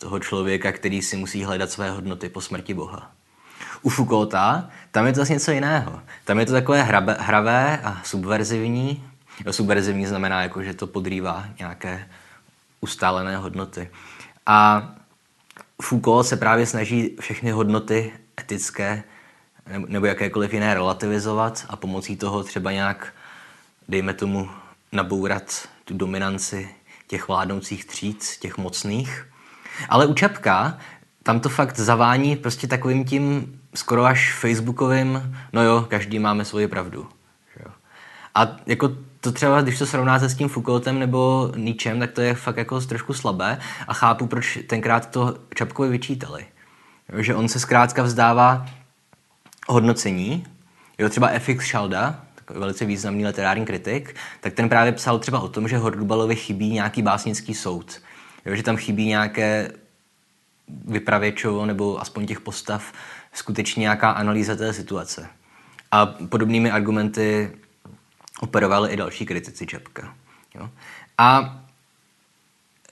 Toho 0.04 0.18
člověka, 0.18 0.72
který 0.72 1.02
si 1.02 1.16
musí 1.16 1.44
hledat 1.44 1.70
své 1.70 1.90
hodnoty 1.90 2.28
po 2.28 2.40
smrti 2.40 2.74
Boha. 2.74 3.12
U 3.82 3.88
Foucaulta, 3.88 4.70
tam 4.90 5.06
je 5.06 5.12
to 5.12 5.20
zase 5.20 5.32
něco 5.32 5.50
jiného. 5.50 6.00
Tam 6.24 6.38
je 6.38 6.46
to 6.46 6.52
takové 6.52 6.82
hrabe, 6.82 7.16
hravé 7.20 7.78
a 7.84 8.02
subverzivní. 8.04 9.04
Subverzivní 9.50 10.06
znamená, 10.06 10.42
jako, 10.42 10.62
že 10.62 10.74
to 10.74 10.86
podrývá 10.86 11.44
nějaké 11.58 12.08
ustálené 12.80 13.36
hodnoty. 13.36 13.90
A 14.46 14.88
Foucault 15.82 16.26
se 16.26 16.36
právě 16.36 16.66
snaží 16.66 17.16
všechny 17.20 17.50
hodnoty 17.50 18.12
etické 18.40 19.02
nebo 19.86 20.06
jakékoliv 20.06 20.52
jiné 20.52 20.74
relativizovat 20.74 21.66
a 21.68 21.76
pomocí 21.76 22.16
toho 22.16 22.44
třeba 22.44 22.72
nějak, 22.72 23.14
dejme 23.88 24.14
tomu, 24.14 24.50
nabourat 24.92 25.68
tu 25.84 25.96
dominanci 25.96 26.68
těch 27.06 27.28
vládnoucích 27.28 27.84
tříd, 27.84 28.24
těch 28.40 28.58
mocných. 28.58 29.33
Ale 29.88 30.06
u 30.06 30.14
Čapka 30.14 30.78
tam 31.22 31.40
to 31.40 31.48
fakt 31.48 31.78
zavání 31.78 32.36
prostě 32.36 32.66
takovým 32.66 33.04
tím 33.04 33.54
skoro 33.74 34.04
až 34.04 34.34
facebookovým, 34.34 35.36
no 35.52 35.62
jo, 35.62 35.86
každý 35.88 36.18
máme 36.18 36.44
svoji 36.44 36.68
pravdu. 36.68 37.08
A 38.34 38.56
jako 38.66 38.90
to 39.20 39.32
třeba, 39.32 39.62
když 39.62 39.78
to 39.78 39.86
srovnáte 39.86 40.28
s 40.28 40.34
tím 40.34 40.48
Foucaultem 40.48 40.98
nebo 40.98 41.52
Nietzschem, 41.56 42.00
tak 42.00 42.12
to 42.12 42.20
je 42.20 42.34
fakt 42.34 42.56
jako 42.56 42.80
trošku 42.80 43.14
slabé 43.14 43.58
a 43.88 43.94
chápu, 43.94 44.26
proč 44.26 44.58
tenkrát 44.66 45.10
to 45.10 45.34
Čapkovi 45.54 45.88
vyčítali. 45.88 46.46
Jo, 47.12 47.22
že 47.22 47.34
on 47.34 47.48
se 47.48 47.60
zkrátka 47.60 48.02
vzdává 48.02 48.66
hodnocení, 49.68 50.46
jo, 50.98 51.08
třeba 51.08 51.30
FX 51.38 51.64
Šalda, 51.64 52.20
velice 52.50 52.84
významný 52.84 53.26
literární 53.26 53.64
kritik, 53.64 54.16
tak 54.40 54.52
ten 54.52 54.68
právě 54.68 54.92
psal 54.92 55.18
třeba 55.18 55.40
o 55.40 55.48
tom, 55.48 55.68
že 55.68 55.78
Hordubalovi 55.78 56.36
chybí 56.36 56.72
nějaký 56.72 57.02
básnický 57.02 57.54
soud. 57.54 58.00
Jo, 58.44 58.56
že 58.56 58.62
tam 58.62 58.76
chybí 58.76 59.06
nějaké 59.06 59.72
vypravěčovo 60.68 61.66
nebo 61.66 62.00
aspoň 62.00 62.26
těch 62.26 62.40
postav 62.40 62.92
skutečně 63.32 63.80
nějaká 63.80 64.10
analýza 64.10 64.56
té 64.56 64.72
situace. 64.72 65.28
A 65.90 66.06
podobnými 66.06 66.70
argumenty 66.70 67.52
operovali 68.40 68.92
i 68.92 68.96
další 68.96 69.26
kritici 69.26 69.66
Čepka. 69.66 70.14
Jo? 70.54 70.70
A 71.18 71.60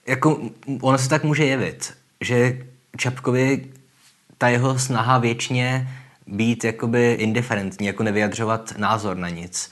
jako 0.07 0.49
ono 0.81 0.97
se 0.97 1.09
tak 1.09 1.23
může 1.23 1.45
jevit, 1.45 1.93
že 2.21 2.57
Čapkovi 2.97 3.71
ta 4.37 4.49
jeho 4.49 4.79
snaha 4.79 5.17
věčně 5.17 5.87
být 6.27 6.63
jakoby 6.63 7.13
indiferentní, 7.13 7.87
jako 7.87 8.03
nevyjadřovat 8.03 8.73
názor 8.77 9.17
na 9.17 9.29
nic, 9.29 9.71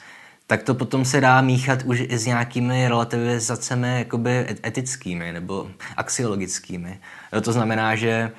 tak 0.51 0.63
to 0.63 0.75
potom 0.75 1.05
se 1.05 1.21
dá 1.21 1.41
míchat 1.41 1.83
už 1.83 1.99
i 1.99 2.17
s 2.17 2.25
nějakými 2.25 2.87
relativizacemi 2.87 3.97
jakoby 3.97 4.45
etickými 4.65 5.31
nebo 5.31 5.71
axiologickými. 5.97 6.99
Jo, 7.33 7.41
to 7.41 7.51
znamená, 7.51 7.95
že 7.95 8.31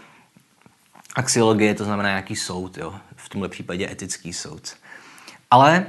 axiologie 1.14 1.74
to 1.74 1.84
znamená 1.84 2.08
nějaký 2.08 2.36
soud, 2.36 2.78
jo? 2.78 2.94
v 3.16 3.28
tomhle 3.28 3.48
případě 3.48 3.90
etický 3.90 4.32
soud. 4.32 4.76
Ale 5.50 5.86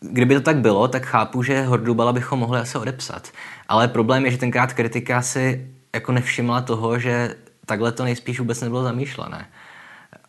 kdyby 0.00 0.34
to 0.34 0.40
tak 0.40 0.56
bylo, 0.56 0.88
tak 0.88 1.06
chápu, 1.06 1.42
že 1.42 1.62
Hordubala 1.62 2.12
bychom 2.12 2.38
mohli 2.38 2.60
asi 2.60 2.78
odepsat. 2.78 3.32
Ale 3.68 3.88
problém 3.88 4.24
je, 4.24 4.30
že 4.30 4.38
tenkrát 4.38 4.72
kritika 4.72 5.22
si 5.22 5.70
jako 5.94 6.12
nevšimla 6.12 6.60
toho, 6.60 6.98
že 6.98 7.34
takhle 7.66 7.92
to 7.92 8.04
nejspíš 8.04 8.38
vůbec 8.38 8.60
nebylo 8.60 8.82
zamýšlené. 8.82 9.48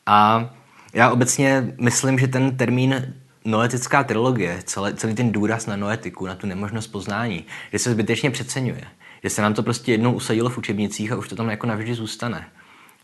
A 0.06 0.50
já 0.94 1.12
obecně 1.12 1.74
myslím, 1.82 2.20
že 2.20 2.28
ten 2.28 2.58
termín 2.58 3.14
noetická 3.46 4.04
trilogie, 4.04 4.60
celý, 4.66 4.94
celý 4.94 5.16
ten 5.16 5.32
důraz 5.32 5.66
na 5.66 5.76
noetiku, 5.76 6.26
na 6.26 6.36
tu 6.36 6.48
nemožnost 6.48 6.88
poznání, 6.88 7.46
že 7.72 7.80
se 7.80 7.92
zbytečně 7.92 8.32
přeceňuje. 8.32 8.84
Že 9.24 9.30
se 9.30 9.42
nám 9.42 9.54
to 9.54 9.64
prostě 9.64 9.92
jednou 9.92 10.14
usadilo 10.14 10.50
v 10.50 10.58
učebnicích 10.58 11.12
a 11.12 11.16
už 11.16 11.28
to 11.28 11.36
tam 11.36 11.50
jako 11.50 11.68
navždy 11.68 11.94
zůstane. 11.94 12.48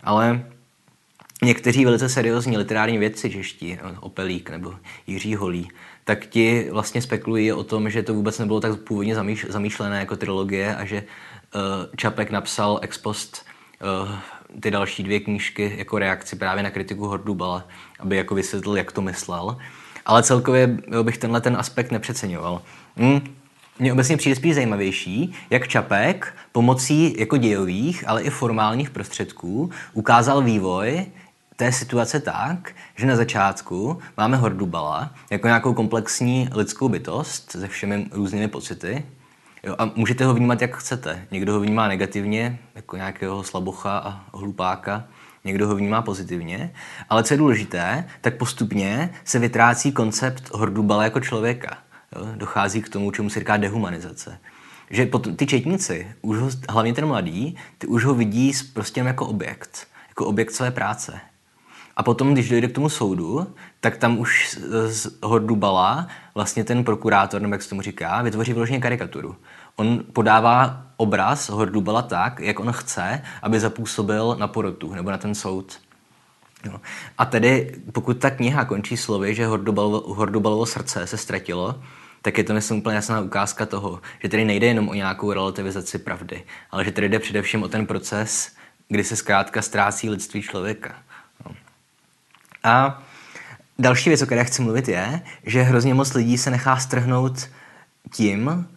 Ale 0.03 0.45
někteří 1.43 1.85
velice 1.85 2.09
seriózní 2.09 2.57
literární 2.57 2.97
vědci 2.97 3.29
čeští, 3.29 3.77
Opelík 3.99 4.49
nebo 4.49 4.75
Jiří 5.07 5.35
Holý, 5.35 5.69
tak 6.03 6.25
ti 6.25 6.69
vlastně 6.71 7.01
spekulují 7.01 7.53
o 7.53 7.63
tom, 7.63 7.89
že 7.89 8.03
to 8.03 8.13
vůbec 8.13 8.39
nebylo 8.39 8.59
tak 8.59 8.79
původně 8.79 9.15
zamýšlené 9.49 9.99
jako 9.99 10.15
trilogie 10.15 10.75
a 10.75 10.85
že 10.85 11.03
uh, 11.03 11.61
Čapek 11.95 12.31
napsal 12.31 12.79
ex 12.81 12.97
post 12.97 13.45
uh, 14.03 14.15
ty 14.59 14.71
další 14.71 15.03
dvě 15.03 15.19
knížky 15.19 15.75
jako 15.77 15.99
reakci 15.99 16.35
právě 16.35 16.63
na 16.63 16.69
kritiku 16.69 17.07
Hordubala, 17.07 17.67
aby 17.99 18.15
jako 18.15 18.35
vysvětlil, 18.35 18.77
jak 18.77 18.91
to 18.91 19.01
myslel. 19.01 19.57
Ale 20.05 20.23
celkově 20.23 20.77
bych 21.03 21.17
tenhle 21.17 21.41
ten 21.41 21.57
aspekt 21.57 21.91
nepřeceňoval. 21.91 22.61
Hmm. 22.97 23.21
Mně 23.79 23.93
obecně 23.93 24.17
přijde 24.17 24.35
spíš 24.35 24.55
zajímavější, 24.55 25.33
jak 25.49 25.67
Čapek 25.67 26.35
pomocí 26.51 27.15
jako 27.19 27.37
dějových, 27.37 28.03
ale 28.07 28.21
i 28.21 28.29
formálních 28.29 28.89
prostředků 28.89 29.71
ukázal 29.93 30.41
vývoj 30.41 31.05
té 31.55 31.71
situace 31.71 32.19
tak, 32.19 32.71
že 32.95 33.05
na 33.05 33.15
začátku 33.15 33.99
máme 34.17 34.37
Hordubala 34.37 35.13
jako 35.29 35.47
nějakou 35.47 35.73
komplexní 35.73 36.49
lidskou 36.55 36.89
bytost 36.89 37.51
se 37.51 37.67
všemi 37.67 38.05
různými 38.11 38.47
pocity, 38.47 39.03
Jo, 39.63 39.75
a 39.77 39.91
můžete 39.95 40.25
ho 40.25 40.33
vnímat, 40.33 40.61
jak 40.61 40.77
chcete. 40.77 41.25
Někdo 41.31 41.53
ho 41.53 41.59
vnímá 41.59 41.87
negativně, 41.87 42.59
jako 42.75 42.95
nějakého 42.95 43.43
slabocha 43.43 43.97
a 43.97 44.37
hlupáka, 44.37 45.03
někdo 45.43 45.67
ho 45.67 45.75
vnímá 45.75 46.01
pozitivně, 46.01 46.73
ale 47.09 47.23
co 47.23 47.33
je 47.33 47.37
důležité, 47.37 48.05
tak 48.21 48.37
postupně 48.37 49.09
se 49.23 49.39
vytrácí 49.39 49.91
koncept 49.91 50.49
Hordubala 50.53 51.03
jako 51.03 51.19
člověka. 51.19 51.77
Jo, 52.15 52.27
dochází 52.35 52.81
k 52.81 52.89
tomu, 52.89 53.11
čemu 53.11 53.29
se 53.29 53.39
říká 53.39 53.57
dehumanizace. 53.57 54.39
Že 54.89 55.05
pot, 55.05 55.27
ty 55.35 55.45
četníci, 55.45 56.07
už 56.21 56.37
ho, 56.37 56.49
hlavně 56.69 56.93
ten 56.93 57.05
mladý, 57.05 57.57
ty 57.77 57.87
už 57.87 58.05
ho 58.05 58.13
vidí 58.13 58.53
prostě 58.73 59.01
jako 59.01 59.25
objekt, 59.25 59.87
jako 60.09 60.25
objekt 60.25 60.51
své 60.51 60.71
práce. 60.71 61.19
A 61.95 62.03
potom, 62.03 62.33
když 62.33 62.49
dojde 62.49 62.67
k 62.67 62.75
tomu 62.75 62.89
soudu, 62.89 63.47
tak 63.79 63.97
tam 63.97 64.19
už 64.19 64.57
z 64.85 65.07
Hordubala 65.23 66.07
vlastně 66.35 66.63
ten 66.63 66.83
prokurátor, 66.83 67.41
nebo 67.41 67.53
jak 67.53 67.61
se 67.61 67.69
tomu 67.69 67.81
říká, 67.81 68.21
vytvoří 68.21 68.53
vyloženě 68.53 68.79
karikaturu. 68.79 69.35
On 69.79 70.03
podává 70.13 70.85
obraz 70.97 71.49
Hordubala 71.49 72.01
tak, 72.01 72.39
jak 72.39 72.59
on 72.59 72.71
chce, 72.71 73.21
aby 73.41 73.59
zapůsobil 73.59 74.35
na 74.39 74.47
porotu 74.47 74.93
nebo 74.93 75.11
na 75.11 75.17
ten 75.17 75.35
soud. 75.35 75.79
No. 76.65 76.81
A 77.17 77.25
tedy, 77.25 77.75
pokud 77.91 78.19
ta 78.19 78.29
kniha 78.29 78.65
končí 78.65 78.97
slovy, 78.97 79.35
že 79.35 79.47
Hordubalovo, 79.47 80.13
Hordubalovo 80.13 80.65
srdce 80.65 81.07
se 81.07 81.17
ztratilo, 81.17 81.81
tak 82.21 82.37
je 82.37 82.43
to 82.43 82.53
myslím 82.53 82.77
úplně 82.77 82.95
jasná 82.95 83.21
ukázka 83.21 83.65
toho, 83.65 84.01
že 84.23 84.29
tedy 84.29 84.45
nejde 84.45 84.67
jenom 84.67 84.89
o 84.89 84.93
nějakou 84.93 85.33
relativizaci 85.33 85.99
pravdy, 85.99 86.43
ale 86.71 86.85
že 86.85 86.91
tedy 86.91 87.09
jde 87.09 87.19
především 87.19 87.63
o 87.63 87.67
ten 87.67 87.85
proces, 87.85 88.51
kdy 88.87 89.03
se 89.03 89.15
zkrátka 89.15 89.61
ztrácí 89.61 90.09
lidství 90.09 90.41
člověka. 90.41 90.95
No. 91.45 91.55
A 92.63 93.03
další 93.79 94.09
věc, 94.09 94.21
o 94.21 94.25
které 94.25 94.45
chci 94.45 94.61
mluvit, 94.61 94.87
je, 94.87 95.21
že 95.43 95.61
hrozně 95.61 95.93
moc 95.93 96.13
lidí 96.13 96.37
se 96.37 96.51
nechá 96.51 96.77
strhnout 96.77 97.49
tím, 98.11 98.67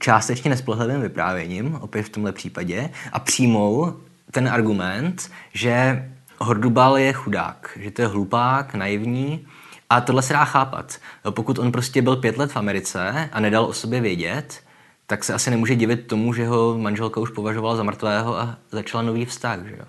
částečně 0.00 0.50
nespolehlivým 0.50 1.02
vyprávěním, 1.02 1.78
opět 1.80 2.02
v 2.02 2.08
tomhle 2.08 2.32
případě, 2.32 2.90
a 3.12 3.18
přijmou 3.18 3.92
ten 4.30 4.48
argument, 4.48 5.30
že 5.52 6.04
Hordubal 6.38 6.98
je 6.98 7.12
chudák, 7.12 7.78
že 7.80 7.90
to 7.90 8.02
je 8.02 8.08
hlupák, 8.08 8.74
naivní 8.74 9.46
a 9.90 10.00
tohle 10.00 10.22
se 10.22 10.32
dá 10.32 10.44
chápat. 10.44 10.98
Pokud 11.30 11.58
on 11.58 11.72
prostě 11.72 12.02
byl 12.02 12.16
pět 12.16 12.36
let 12.36 12.52
v 12.52 12.56
Americe 12.56 13.28
a 13.32 13.40
nedal 13.40 13.64
o 13.64 13.72
sobě 13.72 14.00
vědět, 14.00 14.62
tak 15.06 15.24
se 15.24 15.34
asi 15.34 15.50
nemůže 15.50 15.74
divit 15.74 16.06
tomu, 16.06 16.32
že 16.32 16.46
ho 16.46 16.78
manželka 16.78 17.20
už 17.20 17.30
považovala 17.30 17.76
za 17.76 17.82
mrtvého 17.82 18.38
a 18.38 18.56
začala 18.70 19.02
nový 19.02 19.24
vztah. 19.24 19.58
Že 19.66 19.76
jo? 19.78 19.84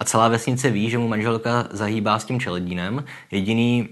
A 0.00 0.04
celá 0.04 0.28
vesnice 0.28 0.70
ví, 0.70 0.90
že 0.90 0.98
mu 0.98 1.08
manželka 1.08 1.68
zahýbá 1.70 2.18
s 2.18 2.24
tím 2.24 2.40
čeledínem. 2.40 3.04
Jediný 3.30 3.88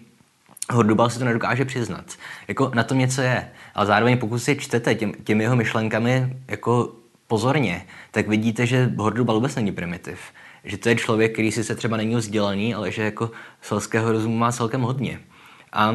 Hordubal 0.72 1.10
si 1.10 1.18
to 1.18 1.24
nedokáže 1.24 1.64
přiznat. 1.64 2.04
Jako 2.48 2.70
na 2.74 2.82
tom 2.82 2.98
něco 2.98 3.20
je. 3.20 3.50
Ale 3.74 3.86
zároveň 3.86 4.18
pokud 4.18 4.38
si 4.38 4.56
čtete 4.56 4.94
těm, 4.94 5.12
těmi 5.12 5.44
jeho 5.44 5.56
myšlenkami 5.56 6.36
jako 6.48 6.92
pozorně, 7.26 7.86
tak 8.10 8.28
vidíte, 8.28 8.66
že 8.66 8.92
Hordubal 8.96 9.34
vůbec 9.36 9.54
není 9.54 9.72
primitiv. 9.72 10.20
Že 10.64 10.76
to 10.76 10.88
je 10.88 10.96
člověk, 10.96 11.32
který 11.32 11.52
si 11.52 11.64
se 11.64 11.74
třeba 11.74 11.96
není 11.96 12.16
vzdělaný, 12.16 12.74
ale 12.74 12.90
že 12.90 13.02
jako 13.02 13.30
selského 13.62 14.12
rozumu 14.12 14.36
má 14.36 14.52
celkem 14.52 14.80
hodně. 14.80 15.20
A 15.72 15.94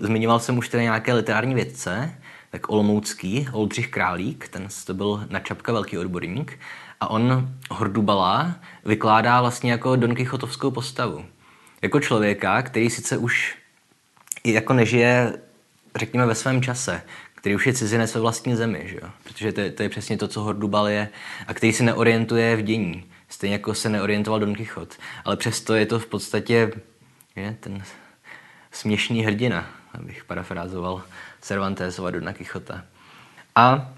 zmiňoval 0.00 0.40
jsem 0.40 0.58
už 0.58 0.68
tedy 0.68 0.82
nějaké 0.82 1.12
literární 1.12 1.54
vědce, 1.54 2.14
tak 2.50 2.68
Olomoucký, 2.68 3.48
Oldřich 3.52 3.88
Králík, 3.88 4.48
ten 4.48 4.68
to 4.86 4.94
byl 4.94 5.26
na 5.30 5.40
Čapka 5.40 5.72
velký 5.72 5.98
odborník, 5.98 6.58
a 7.00 7.10
on 7.10 7.48
Hordubala 7.70 8.54
vykládá 8.84 9.40
vlastně 9.40 9.72
jako 9.72 9.96
Don 9.96 10.14
Quixotovskou 10.14 10.70
postavu. 10.70 11.24
Jako 11.82 12.00
člověka, 12.00 12.62
který 12.62 12.90
sice 12.90 13.16
už 13.16 13.56
jako 14.44 14.72
nežije, 14.72 15.32
řekněme, 15.96 16.26
ve 16.26 16.34
svém 16.34 16.62
čase, 16.62 17.02
který 17.34 17.54
už 17.54 17.66
je 17.66 17.72
cizinec 17.72 18.14
ve 18.14 18.20
vlastní 18.20 18.56
zemi, 18.56 18.82
že 18.84 18.96
jo? 19.02 19.10
protože 19.24 19.52
to 19.52 19.60
je, 19.60 19.70
to 19.70 19.82
je 19.82 19.88
přesně 19.88 20.18
to, 20.18 20.28
co 20.28 20.42
Hordubal 20.42 20.88
je, 20.88 21.08
a 21.46 21.54
který 21.54 21.72
se 21.72 21.82
neorientuje 21.82 22.56
v 22.56 22.62
dění, 22.62 23.04
stejně 23.28 23.54
jako 23.54 23.74
se 23.74 23.88
neorientoval 23.88 24.40
Don 24.40 24.54
Quixote. 24.54 24.96
Ale 25.24 25.36
přesto 25.36 25.74
je 25.74 25.86
to 25.86 25.98
v 25.98 26.06
podstatě 26.06 26.72
je, 27.36 27.56
ten 27.60 27.82
směšný 28.72 29.24
hrdina, 29.24 29.70
abych 29.94 30.24
parafrázoval 30.24 31.02
Cervantesova 31.40 32.10
Dona 32.10 32.32
Quixota. 32.32 32.84
A 33.56 33.92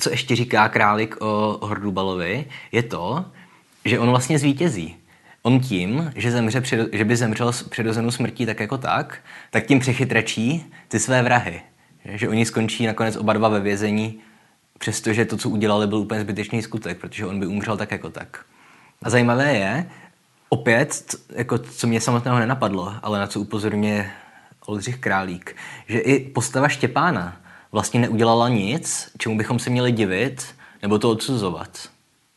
co 0.00 0.10
ještě 0.10 0.36
říká 0.36 0.68
králik 0.68 1.16
o 1.20 1.58
Hordubalovi, 1.66 2.46
je 2.72 2.82
to, 2.82 3.24
že 3.84 3.98
on 3.98 4.10
vlastně 4.10 4.38
zvítězí. 4.38 4.96
On 5.46 5.60
tím, 5.60 6.12
že, 6.16 6.30
zemře, 6.30 6.62
že 6.92 7.04
by 7.04 7.16
zemřel 7.16 7.52
přirozenou 7.68 8.10
smrtí 8.10 8.46
tak 8.46 8.60
jako 8.60 8.78
tak, 8.78 9.18
tak 9.50 9.66
tím 9.66 9.80
přechytračí 9.80 10.72
ty 10.88 11.00
své 11.00 11.22
vrahy. 11.22 11.62
Že 12.04 12.28
oni 12.28 12.46
skončí 12.46 12.86
nakonec 12.86 13.16
oba 13.16 13.32
dva 13.32 13.48
ve 13.48 13.60
vězení, 13.60 14.20
přestože 14.78 15.24
to, 15.24 15.36
co 15.36 15.48
udělali, 15.48 15.86
byl 15.86 15.98
úplně 15.98 16.20
zbytečný 16.20 16.62
skutek, 16.62 16.98
protože 16.98 17.26
on 17.26 17.40
by 17.40 17.46
umřel 17.46 17.76
tak 17.76 17.90
jako 17.90 18.10
tak. 18.10 18.44
A 19.02 19.10
zajímavé 19.10 19.54
je, 19.54 19.90
opět, 20.48 21.14
jako 21.36 21.58
co 21.58 21.86
mě 21.86 22.00
samotného 22.00 22.38
nenapadlo, 22.38 22.94
ale 23.02 23.18
na 23.18 23.26
co 23.26 23.40
upozorňuje 23.40 24.10
Oldřich 24.66 24.98
Králík, 24.98 25.56
že 25.88 25.98
i 25.98 26.30
postava 26.30 26.68
Štěpána 26.68 27.36
vlastně 27.72 28.00
neudělala 28.00 28.48
nic, 28.48 29.10
čemu 29.18 29.36
bychom 29.36 29.58
se 29.58 29.70
měli 29.70 29.92
divit 29.92 30.54
nebo 30.82 30.98
to 30.98 31.10
odsuzovat. 31.10 31.93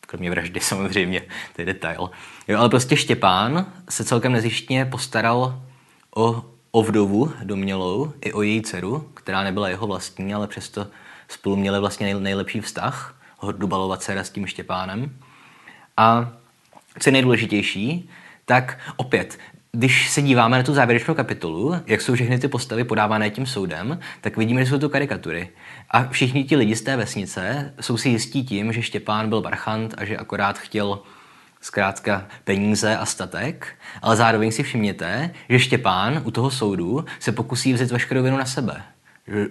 Kromě 0.08 0.30
vraždy 0.30 0.60
samozřejmě, 0.60 1.22
to 1.56 1.62
je 1.62 1.65
detail. 1.65 2.10
Jo, 2.48 2.60
ale 2.60 2.70
prostě 2.70 2.98
Štěpán 2.98 3.65
se 3.89 4.04
celkem 4.04 4.32
nezjištně 4.32 4.86
postaral 4.86 5.62
o, 6.15 6.46
o 6.72 6.84
vdovu 6.84 7.34
domělou 7.43 8.13
i 8.22 8.34
o 8.34 8.41
její 8.41 8.62
dceru, 8.62 9.12
která 9.13 9.43
nebyla 9.43 9.70
jeho 9.70 9.88
vlastní, 9.88 10.34
ale 10.34 10.48
přesto 10.48 10.88
spolu 11.28 11.56
měli 11.56 11.80
vlastně 11.80 12.15
nejlepší 12.15 12.62
vztah, 12.62 13.15
Hordubalova 13.38 13.98
dcera 13.98 14.24
s 14.24 14.30
tím 14.30 14.48
Štěpánem. 14.48 15.17
A 15.98 16.32
co 17.00 17.10
je 17.10 17.13
nejdůležitější, 17.13 18.10
tak 18.46 18.80
opět 18.96 19.39
když 19.78 20.10
se 20.10 20.22
díváme 20.22 20.58
na 20.58 20.63
tu 20.63 20.74
závěrečnou 20.74 21.13
kapitolu, 21.13 21.76
jak 21.88 22.02
jsou 22.02 22.13
všechny 22.13 22.40
ty 22.40 22.48
postavy 22.48 22.84
podávané 22.84 23.30
tím 23.30 23.46
soudem, 23.46 24.00
tak 24.22 24.38
vidíme, 24.38 24.66
že 24.66 24.72
jsou 24.72 24.80
to 24.80 24.90
karikatury. 24.90 25.50
A 25.92 26.04
všichni 26.04 26.44
ti 26.44 26.56
lidi 26.56 26.76
z 26.76 26.82
té 26.82 26.98
vesnice 26.98 27.74
jsou 27.82 27.98
si 27.98 28.10
jistí 28.10 28.44
tím, 28.44 28.74
že 28.74 28.82
Štěpán 28.82 29.30
byl 29.30 29.42
barchant 29.42 29.94
a 29.98 30.06
že 30.06 30.18
akorát 30.18 30.58
chtěl 30.58 31.00
zkrátka 31.62 32.28
peníze 32.44 32.98
a 32.98 33.06
statek, 33.06 33.68
ale 34.02 34.16
zároveň 34.16 34.52
si 34.52 34.63
všimněte, 34.63 35.32
že 35.50 35.60
Štěpán 35.60 36.22
u 36.24 36.32
toho 36.32 36.52
soudu 36.52 37.06
se 37.20 37.32
pokusí 37.32 37.74
vzít 37.74 37.92
veškerou 37.92 38.24
vinu 38.24 38.38
na 38.38 38.46
sebe. 38.46 38.82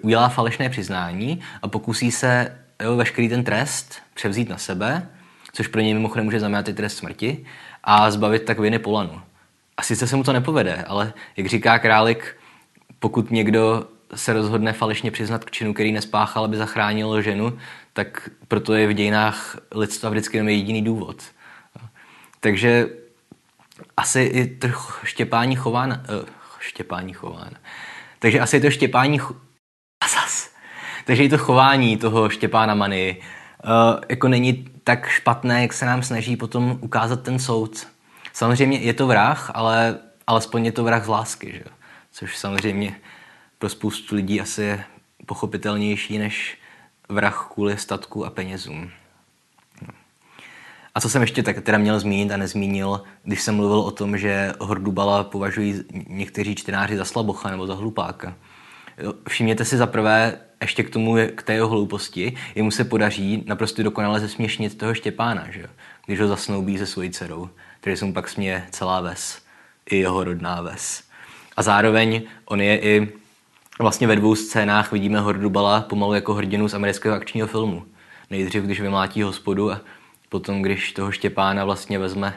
Udělá 0.03 0.29
falešné 0.29 0.69
přiznání 0.69 1.41
a 1.62 1.69
pokusí 1.69 2.11
se 2.11 2.59
jo, 2.83 2.97
veškerý 2.97 3.29
ten 3.29 3.45
trest 3.45 3.95
převzít 4.15 4.49
na 4.49 4.59
sebe, 4.59 5.09
což 5.53 5.67
pro 5.67 5.81
něj 5.81 5.95
mimochodem 5.95 6.25
může 6.25 6.39
znamenat 6.39 6.69
i 6.69 6.75
trest 6.75 6.97
smrti, 6.97 7.45
a 7.85 8.11
zbavit 8.11 8.43
tak 8.43 8.59
viny 8.59 8.79
Polanu. 8.79 9.21
A 9.77 9.83
sice 9.83 10.07
se 10.07 10.17
mu 10.17 10.23
to 10.23 10.33
nepovede, 10.33 10.85
ale 10.87 11.12
jak 11.37 11.47
říká 11.47 11.79
Králik, 11.79 12.37
pokud 12.99 13.31
někdo 13.31 13.87
se 14.15 14.33
rozhodne 14.33 14.73
falešně 14.73 15.11
přiznat 15.11 15.45
k 15.45 15.51
činu, 15.51 15.75
který 15.75 15.93
nespáchal, 15.93 16.45
aby 16.45 16.57
zachránil 16.57 17.23
ženu, 17.23 17.59
tak 17.93 18.31
proto 18.49 18.75
je 18.75 18.87
v 18.87 18.93
dějinách 18.93 19.59
lidstva 19.75 20.11
vždycky 20.11 20.37
jenom 20.37 20.49
jediný 20.49 20.83
důvod. 20.83 21.23
Takže 22.41 22.89
asi 23.97 24.21
i 24.21 24.47
to 24.47 24.69
štěpání 25.05 25.57
chován, 25.57 25.91
uh, 25.91 26.29
štěpání 26.61 27.12
chován. 27.12 27.51
Takže 28.19 28.41
asi 28.41 28.57
je 28.57 28.61
to 28.61 28.71
štěpání 28.71 29.19
cho... 29.19 29.35
a 30.05 30.09
zas. 30.09 30.51
Takže 31.05 31.25
i 31.25 31.29
to 31.29 31.39
chování 31.39 31.97
toho 31.97 32.29
Štěpána 32.29 32.75
Many 32.75 33.17
uh, 33.65 34.01
jako 34.09 34.29
není 34.29 34.69
tak 34.85 35.09
špatné, 35.09 35.62
jak 35.62 35.73
se 35.73 35.87
nám 35.87 36.03
snaží 36.03 36.37
potom 36.37 36.79
ukázat 36.81 37.23
ten 37.23 37.39
soud. 37.39 37.87
Samozřejmě 38.37 38.79
je 38.79 38.94
to 38.94 39.07
vrah, 39.07 39.51
ale 39.55 39.99
alespoň 40.27 40.64
je 40.64 40.72
to 40.72 40.85
vrah 40.85 41.05
z 41.05 41.09
lásky, 41.09 41.53
že? 41.53 41.64
což 42.12 42.37
samozřejmě 42.37 42.96
pro 43.59 43.68
spoustu 43.68 44.14
lidí 44.14 44.40
asi 44.40 44.62
je 44.62 44.85
pochopitelnější 45.27 46.18
než 46.18 46.59
vrah 47.09 47.49
kvůli 47.55 47.79
statku 47.79 48.27
a 48.27 48.31
penězům. 48.31 48.90
A 50.94 51.01
co 51.01 51.09
jsem 51.09 51.22
ještě 51.22 51.42
tak 51.42 51.61
teda 51.61 51.79
měl 51.79 52.01
zmínit 52.01 52.33
a 52.33 52.37
nezmínil, 52.37 53.03
když 53.25 53.42
jsem 53.42 53.57
mluvil 53.57 53.79
o 53.79 53.90
tom, 53.90 54.18
že 54.18 54.53
Hordubala 54.61 55.25
považují 55.25 55.85
někteří 56.09 56.55
čtenáři 56.55 56.96
za 56.96 57.05
slabocha 57.05 57.51
nebo 57.51 57.66
za 57.66 57.75
hlupáka. 57.75 58.35
Všimněte 59.29 59.64
si 59.64 59.77
za 59.77 59.87
prvé, 59.87 60.40
ještě 60.61 60.83
k 60.83 60.90
tomu, 60.90 61.16
k 61.35 61.42
té 61.42 61.55
jeho 61.55 61.69
hlouposti, 61.69 62.37
jemu 62.55 62.71
se 62.71 62.85
podaří 62.85 63.45
naprosto 63.47 63.83
dokonale 63.83 64.21
zesměšnit 64.21 64.79
toho 64.79 64.95
Štěpána, 64.95 65.47
že? 65.51 65.66
když 66.07 66.21
ho 66.21 66.29
zasnoubí 66.29 66.79
se 66.79 66.87
svojí 66.87 67.11
dcerou, 67.11 67.49
který 67.81 67.97
se 67.97 68.05
mu 68.05 68.12
pak 68.12 68.29
směje 68.29 68.66
celá 68.71 69.01
ves, 69.01 69.42
i 69.90 69.97
jeho 69.97 70.25
rodná 70.25 70.62
ves. 70.62 71.03
A 71.57 71.62
zároveň 71.62 72.23
on 72.45 72.61
je 72.61 72.81
i 72.81 73.09
vlastně 73.79 74.07
ve 74.07 74.16
dvou 74.16 74.35
scénách 74.35 74.92
vidíme 74.92 75.21
Hordubala 75.21 75.81
pomalu 75.81 76.14
jako 76.14 76.35
hrdinu 76.35 76.69
z 76.69 76.75
amerického 76.75 77.16
akčního 77.16 77.49
filmu. 77.49 77.85
Nejdřív, 78.31 78.62
když 78.62 78.81
vymlátí 78.81 79.23
hospodu 79.23 79.73
a 79.73 79.81
potom, 80.29 80.62
když 80.62 80.92
toho 80.92 81.12
Štěpána 81.12 81.64
vlastně 81.64 81.99
vezme 81.99 82.37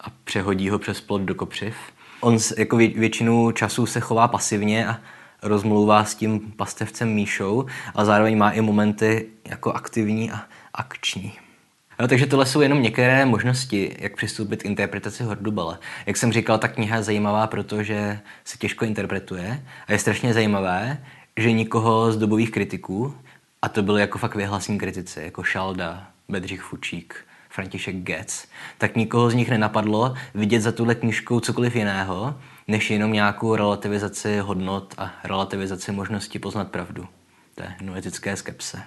a 0.00 0.06
přehodí 0.24 0.68
ho 0.68 0.78
přes 0.78 1.00
plot 1.00 1.22
do 1.22 1.34
kopřiv. 1.34 1.76
On 2.20 2.38
jako 2.58 2.76
většinu 2.76 3.50
času 3.52 3.86
se 3.86 4.00
chová 4.00 4.28
pasivně 4.28 4.86
a 4.86 5.00
rozmlouvá 5.42 6.04
s 6.04 6.14
tím 6.14 6.40
pastevcem 6.40 7.14
Míšou, 7.14 7.66
a 7.94 8.04
zároveň 8.04 8.38
má 8.38 8.50
i 8.50 8.60
momenty 8.60 9.26
jako 9.44 9.72
aktivní 9.72 10.30
a 10.30 10.42
akční. 10.74 11.32
No, 12.00 12.08
takže 12.08 12.26
tohle 12.26 12.46
jsou 12.46 12.60
jenom 12.60 12.82
některé 12.82 13.26
možnosti, 13.26 13.96
jak 13.98 14.16
přistoupit 14.16 14.62
k 14.62 14.66
interpretaci 14.66 15.24
Hordubala. 15.24 15.78
Jak 16.06 16.16
jsem 16.16 16.32
říkal, 16.32 16.58
ta 16.58 16.68
kniha 16.68 16.96
je 16.96 17.02
zajímavá, 17.02 17.46
protože 17.46 18.20
se 18.44 18.58
těžko 18.58 18.84
interpretuje 18.84 19.62
a 19.86 19.92
je 19.92 19.98
strašně 19.98 20.34
zajímavé, 20.34 21.04
že 21.36 21.52
nikoho 21.52 22.12
z 22.12 22.16
dobových 22.16 22.50
kritiků, 22.50 23.14
a 23.62 23.68
to 23.68 23.82
byly 23.82 24.00
jako 24.00 24.18
fakt 24.18 24.34
vyhlasní 24.34 24.78
kritici, 24.78 25.20
jako 25.22 25.42
Šalda, 25.42 26.06
Bedřich 26.28 26.62
Fučík, 26.62 27.14
František 27.48 27.96
Getz, 27.96 28.46
tak 28.78 28.96
nikoho 28.96 29.30
z 29.30 29.34
nich 29.34 29.50
nenapadlo 29.50 30.14
vidět 30.34 30.60
za 30.60 30.72
tuhle 30.72 30.94
knižkou 30.94 31.40
cokoliv 31.40 31.76
jiného, 31.76 32.34
než 32.68 32.90
jenom 32.90 33.12
nějakou 33.12 33.56
relativizaci 33.56 34.38
hodnot 34.38 34.94
a 34.98 35.10
relativizaci 35.24 35.92
možnosti 35.92 36.38
poznat 36.38 36.70
pravdu. 36.70 37.08
Je 37.60 37.86
noetické 37.86 38.36
skepse. 38.36 38.82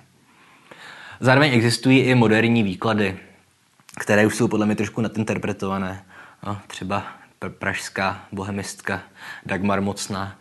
Zároveň 1.20 1.54
existují 1.54 2.00
i 2.00 2.16
moderní 2.16 2.64
výklady, 2.64 3.20
které 4.00 4.26
už 4.26 4.36
jsou 4.36 4.48
podle 4.48 4.66
mě 4.66 4.76
trošku 4.76 5.02
nadinterpretované. 5.02 6.06
No, 6.46 6.58
třeba 6.68 7.04
pražská 7.48 8.26
bohemistka 8.32 9.02
Dagmar 9.46 9.82
Mocná, 9.82 10.36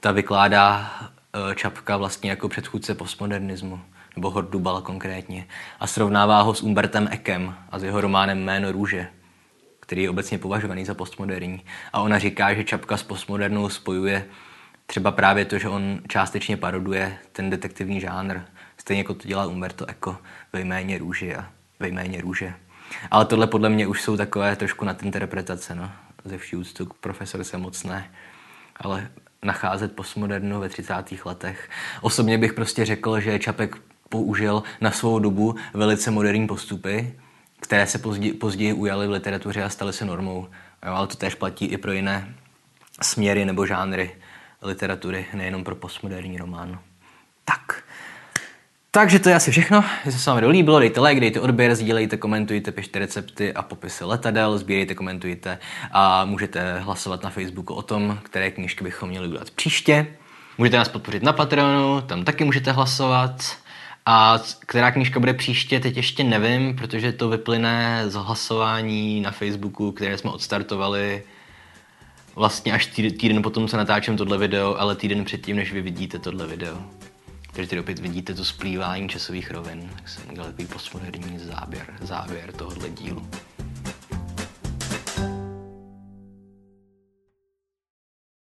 ta 0.00 0.12
vykládá 0.12 0.90
e, 1.50 1.54
Čapka 1.54 1.96
vlastně 1.96 2.30
jako 2.30 2.48
předchůdce 2.48 2.94
postmodernismu, 2.94 3.80
nebo 4.16 4.30
Hordubala 4.30 4.80
konkrétně, 4.80 5.46
a 5.80 5.86
srovnává 5.86 6.42
ho 6.42 6.54
s 6.54 6.62
Umbertem 6.62 7.08
Ekem 7.10 7.54
a 7.70 7.78
s 7.78 7.82
jeho 7.82 8.00
románem 8.00 8.38
Jméno 8.38 8.72
růže, 8.72 9.08
který 9.86 10.02
je 10.02 10.10
obecně 10.10 10.38
považovaný 10.38 10.84
za 10.84 10.94
postmoderní. 10.94 11.64
A 11.92 12.00
ona 12.00 12.18
říká, 12.18 12.54
že 12.54 12.64
Čapka 12.64 12.96
s 12.96 13.02
postmodernou 13.02 13.68
spojuje 13.68 14.24
třeba 14.86 15.10
právě 15.10 15.44
to, 15.44 15.58
že 15.58 15.68
on 15.68 16.00
částečně 16.08 16.56
paroduje 16.56 17.18
ten 17.32 17.50
detektivní 17.50 18.00
žánr, 18.00 18.40
stejně 18.76 19.00
jako 19.00 19.14
to 19.14 19.28
dělá 19.28 19.46
Umberto 19.46 19.90
Eco 19.90 20.18
ve 20.52 20.60
jméně 20.60 20.98
růže 20.98 21.36
a 21.36 21.46
ve 21.80 21.88
jméně 21.88 22.20
růže. 22.20 22.54
Ale 23.10 23.24
tohle 23.24 23.46
podle 23.46 23.68
mě 23.68 23.86
už 23.86 24.02
jsou 24.02 24.16
takové 24.16 24.56
trošku 24.56 24.84
nadinterpretace, 24.84 25.74
no, 25.74 25.90
ze 26.24 26.38
vší 26.38 26.56
úctu 26.56 26.86
k 26.86 26.94
profesorce 26.94 27.58
mocné. 27.58 28.10
Ale 28.76 29.10
nacházet 29.42 29.96
postmodernu 29.96 30.60
ve 30.60 30.68
30. 30.68 30.94
letech. 31.24 31.70
Osobně 32.00 32.38
bych 32.38 32.52
prostě 32.52 32.84
řekl, 32.84 33.20
že 33.20 33.38
Čapek 33.38 33.76
použil 34.08 34.62
na 34.80 34.90
svou 34.90 35.18
dobu 35.18 35.54
velice 35.74 36.10
moderní 36.10 36.46
postupy, 36.46 37.14
které 37.64 37.86
se 37.86 37.98
později, 37.98 38.32
později 38.32 38.72
ujaly 38.72 39.06
v 39.06 39.10
literatuře 39.10 39.62
a 39.62 39.68
staly 39.68 39.92
se 39.92 40.04
normou. 40.04 40.48
Jo, 40.86 40.92
ale 40.94 41.06
to 41.06 41.16
též 41.16 41.34
platí 41.34 41.66
i 41.66 41.76
pro 41.76 41.92
jiné 41.92 42.34
směry 43.02 43.44
nebo 43.44 43.66
žánry 43.66 44.10
literatury, 44.62 45.26
nejenom 45.34 45.64
pro 45.64 45.74
postmoderní 45.74 46.38
román. 46.38 46.78
Tak. 47.44 47.82
Takže 48.90 49.18
to 49.18 49.28
je 49.28 49.34
asi 49.34 49.50
všechno. 49.50 49.84
Jestli 50.04 50.20
se 50.20 50.30
vám 50.30 50.36
video 50.36 50.50
líbilo, 50.50 50.78
dejte 50.78 51.00
like, 51.00 51.20
dejte 51.20 51.40
odběr, 51.40 51.74
sdílejte, 51.74 52.16
komentujte, 52.16 52.72
pište 52.72 52.98
recepty 52.98 53.54
a 53.54 53.62
popisy 53.62 54.04
letadel, 54.04 54.58
sbírejte, 54.58 54.94
komentujte 54.94 55.58
a 55.92 56.24
můžete 56.24 56.78
hlasovat 56.78 57.22
na 57.22 57.30
Facebooku 57.30 57.74
o 57.74 57.82
tom, 57.82 58.18
které 58.22 58.50
knížky 58.50 58.84
bychom 58.84 59.08
měli 59.08 59.28
udělat 59.28 59.50
příště. 59.50 60.06
Můžete 60.58 60.76
nás 60.76 60.88
podpořit 60.88 61.22
na 61.22 61.32
Patreonu, 61.32 62.00
tam 62.00 62.24
taky 62.24 62.44
můžete 62.44 62.72
hlasovat. 62.72 63.63
A 64.06 64.38
která 64.58 64.90
knížka 64.90 65.20
bude 65.20 65.34
příště, 65.34 65.80
teď 65.80 65.96
ještě 65.96 66.24
nevím, 66.24 66.76
protože 66.76 67.12
to 67.12 67.28
vyplyne 67.28 68.04
z 68.06 68.14
hlasování 68.14 69.20
na 69.20 69.30
Facebooku, 69.30 69.92
které 69.92 70.18
jsme 70.18 70.30
odstartovali 70.30 71.22
vlastně 72.34 72.72
až 72.72 72.86
týden 72.86 73.42
potom, 73.42 73.68
co 73.68 73.76
natáčím 73.76 74.16
tohle 74.16 74.38
video, 74.38 74.76
ale 74.76 74.96
týden 74.96 75.24
předtím, 75.24 75.56
než 75.56 75.72
vy 75.72 75.80
vidíte 75.80 76.18
tohle 76.18 76.46
video. 76.46 76.78
Takže 77.52 77.70
tady 77.70 77.80
opět 77.80 77.98
vidíte 77.98 78.34
to 78.34 78.44
splývání 78.44 79.08
časových 79.08 79.50
rovin. 79.50 79.90
Tak 79.96 80.08
jsem 80.08 80.30
udělal 80.30 80.50
takový 80.50 80.68
postmoderní 80.68 81.38
záběr, 81.38 81.86
závěr 82.00 82.52
tohohle 82.52 82.90
dílu. 82.90 83.28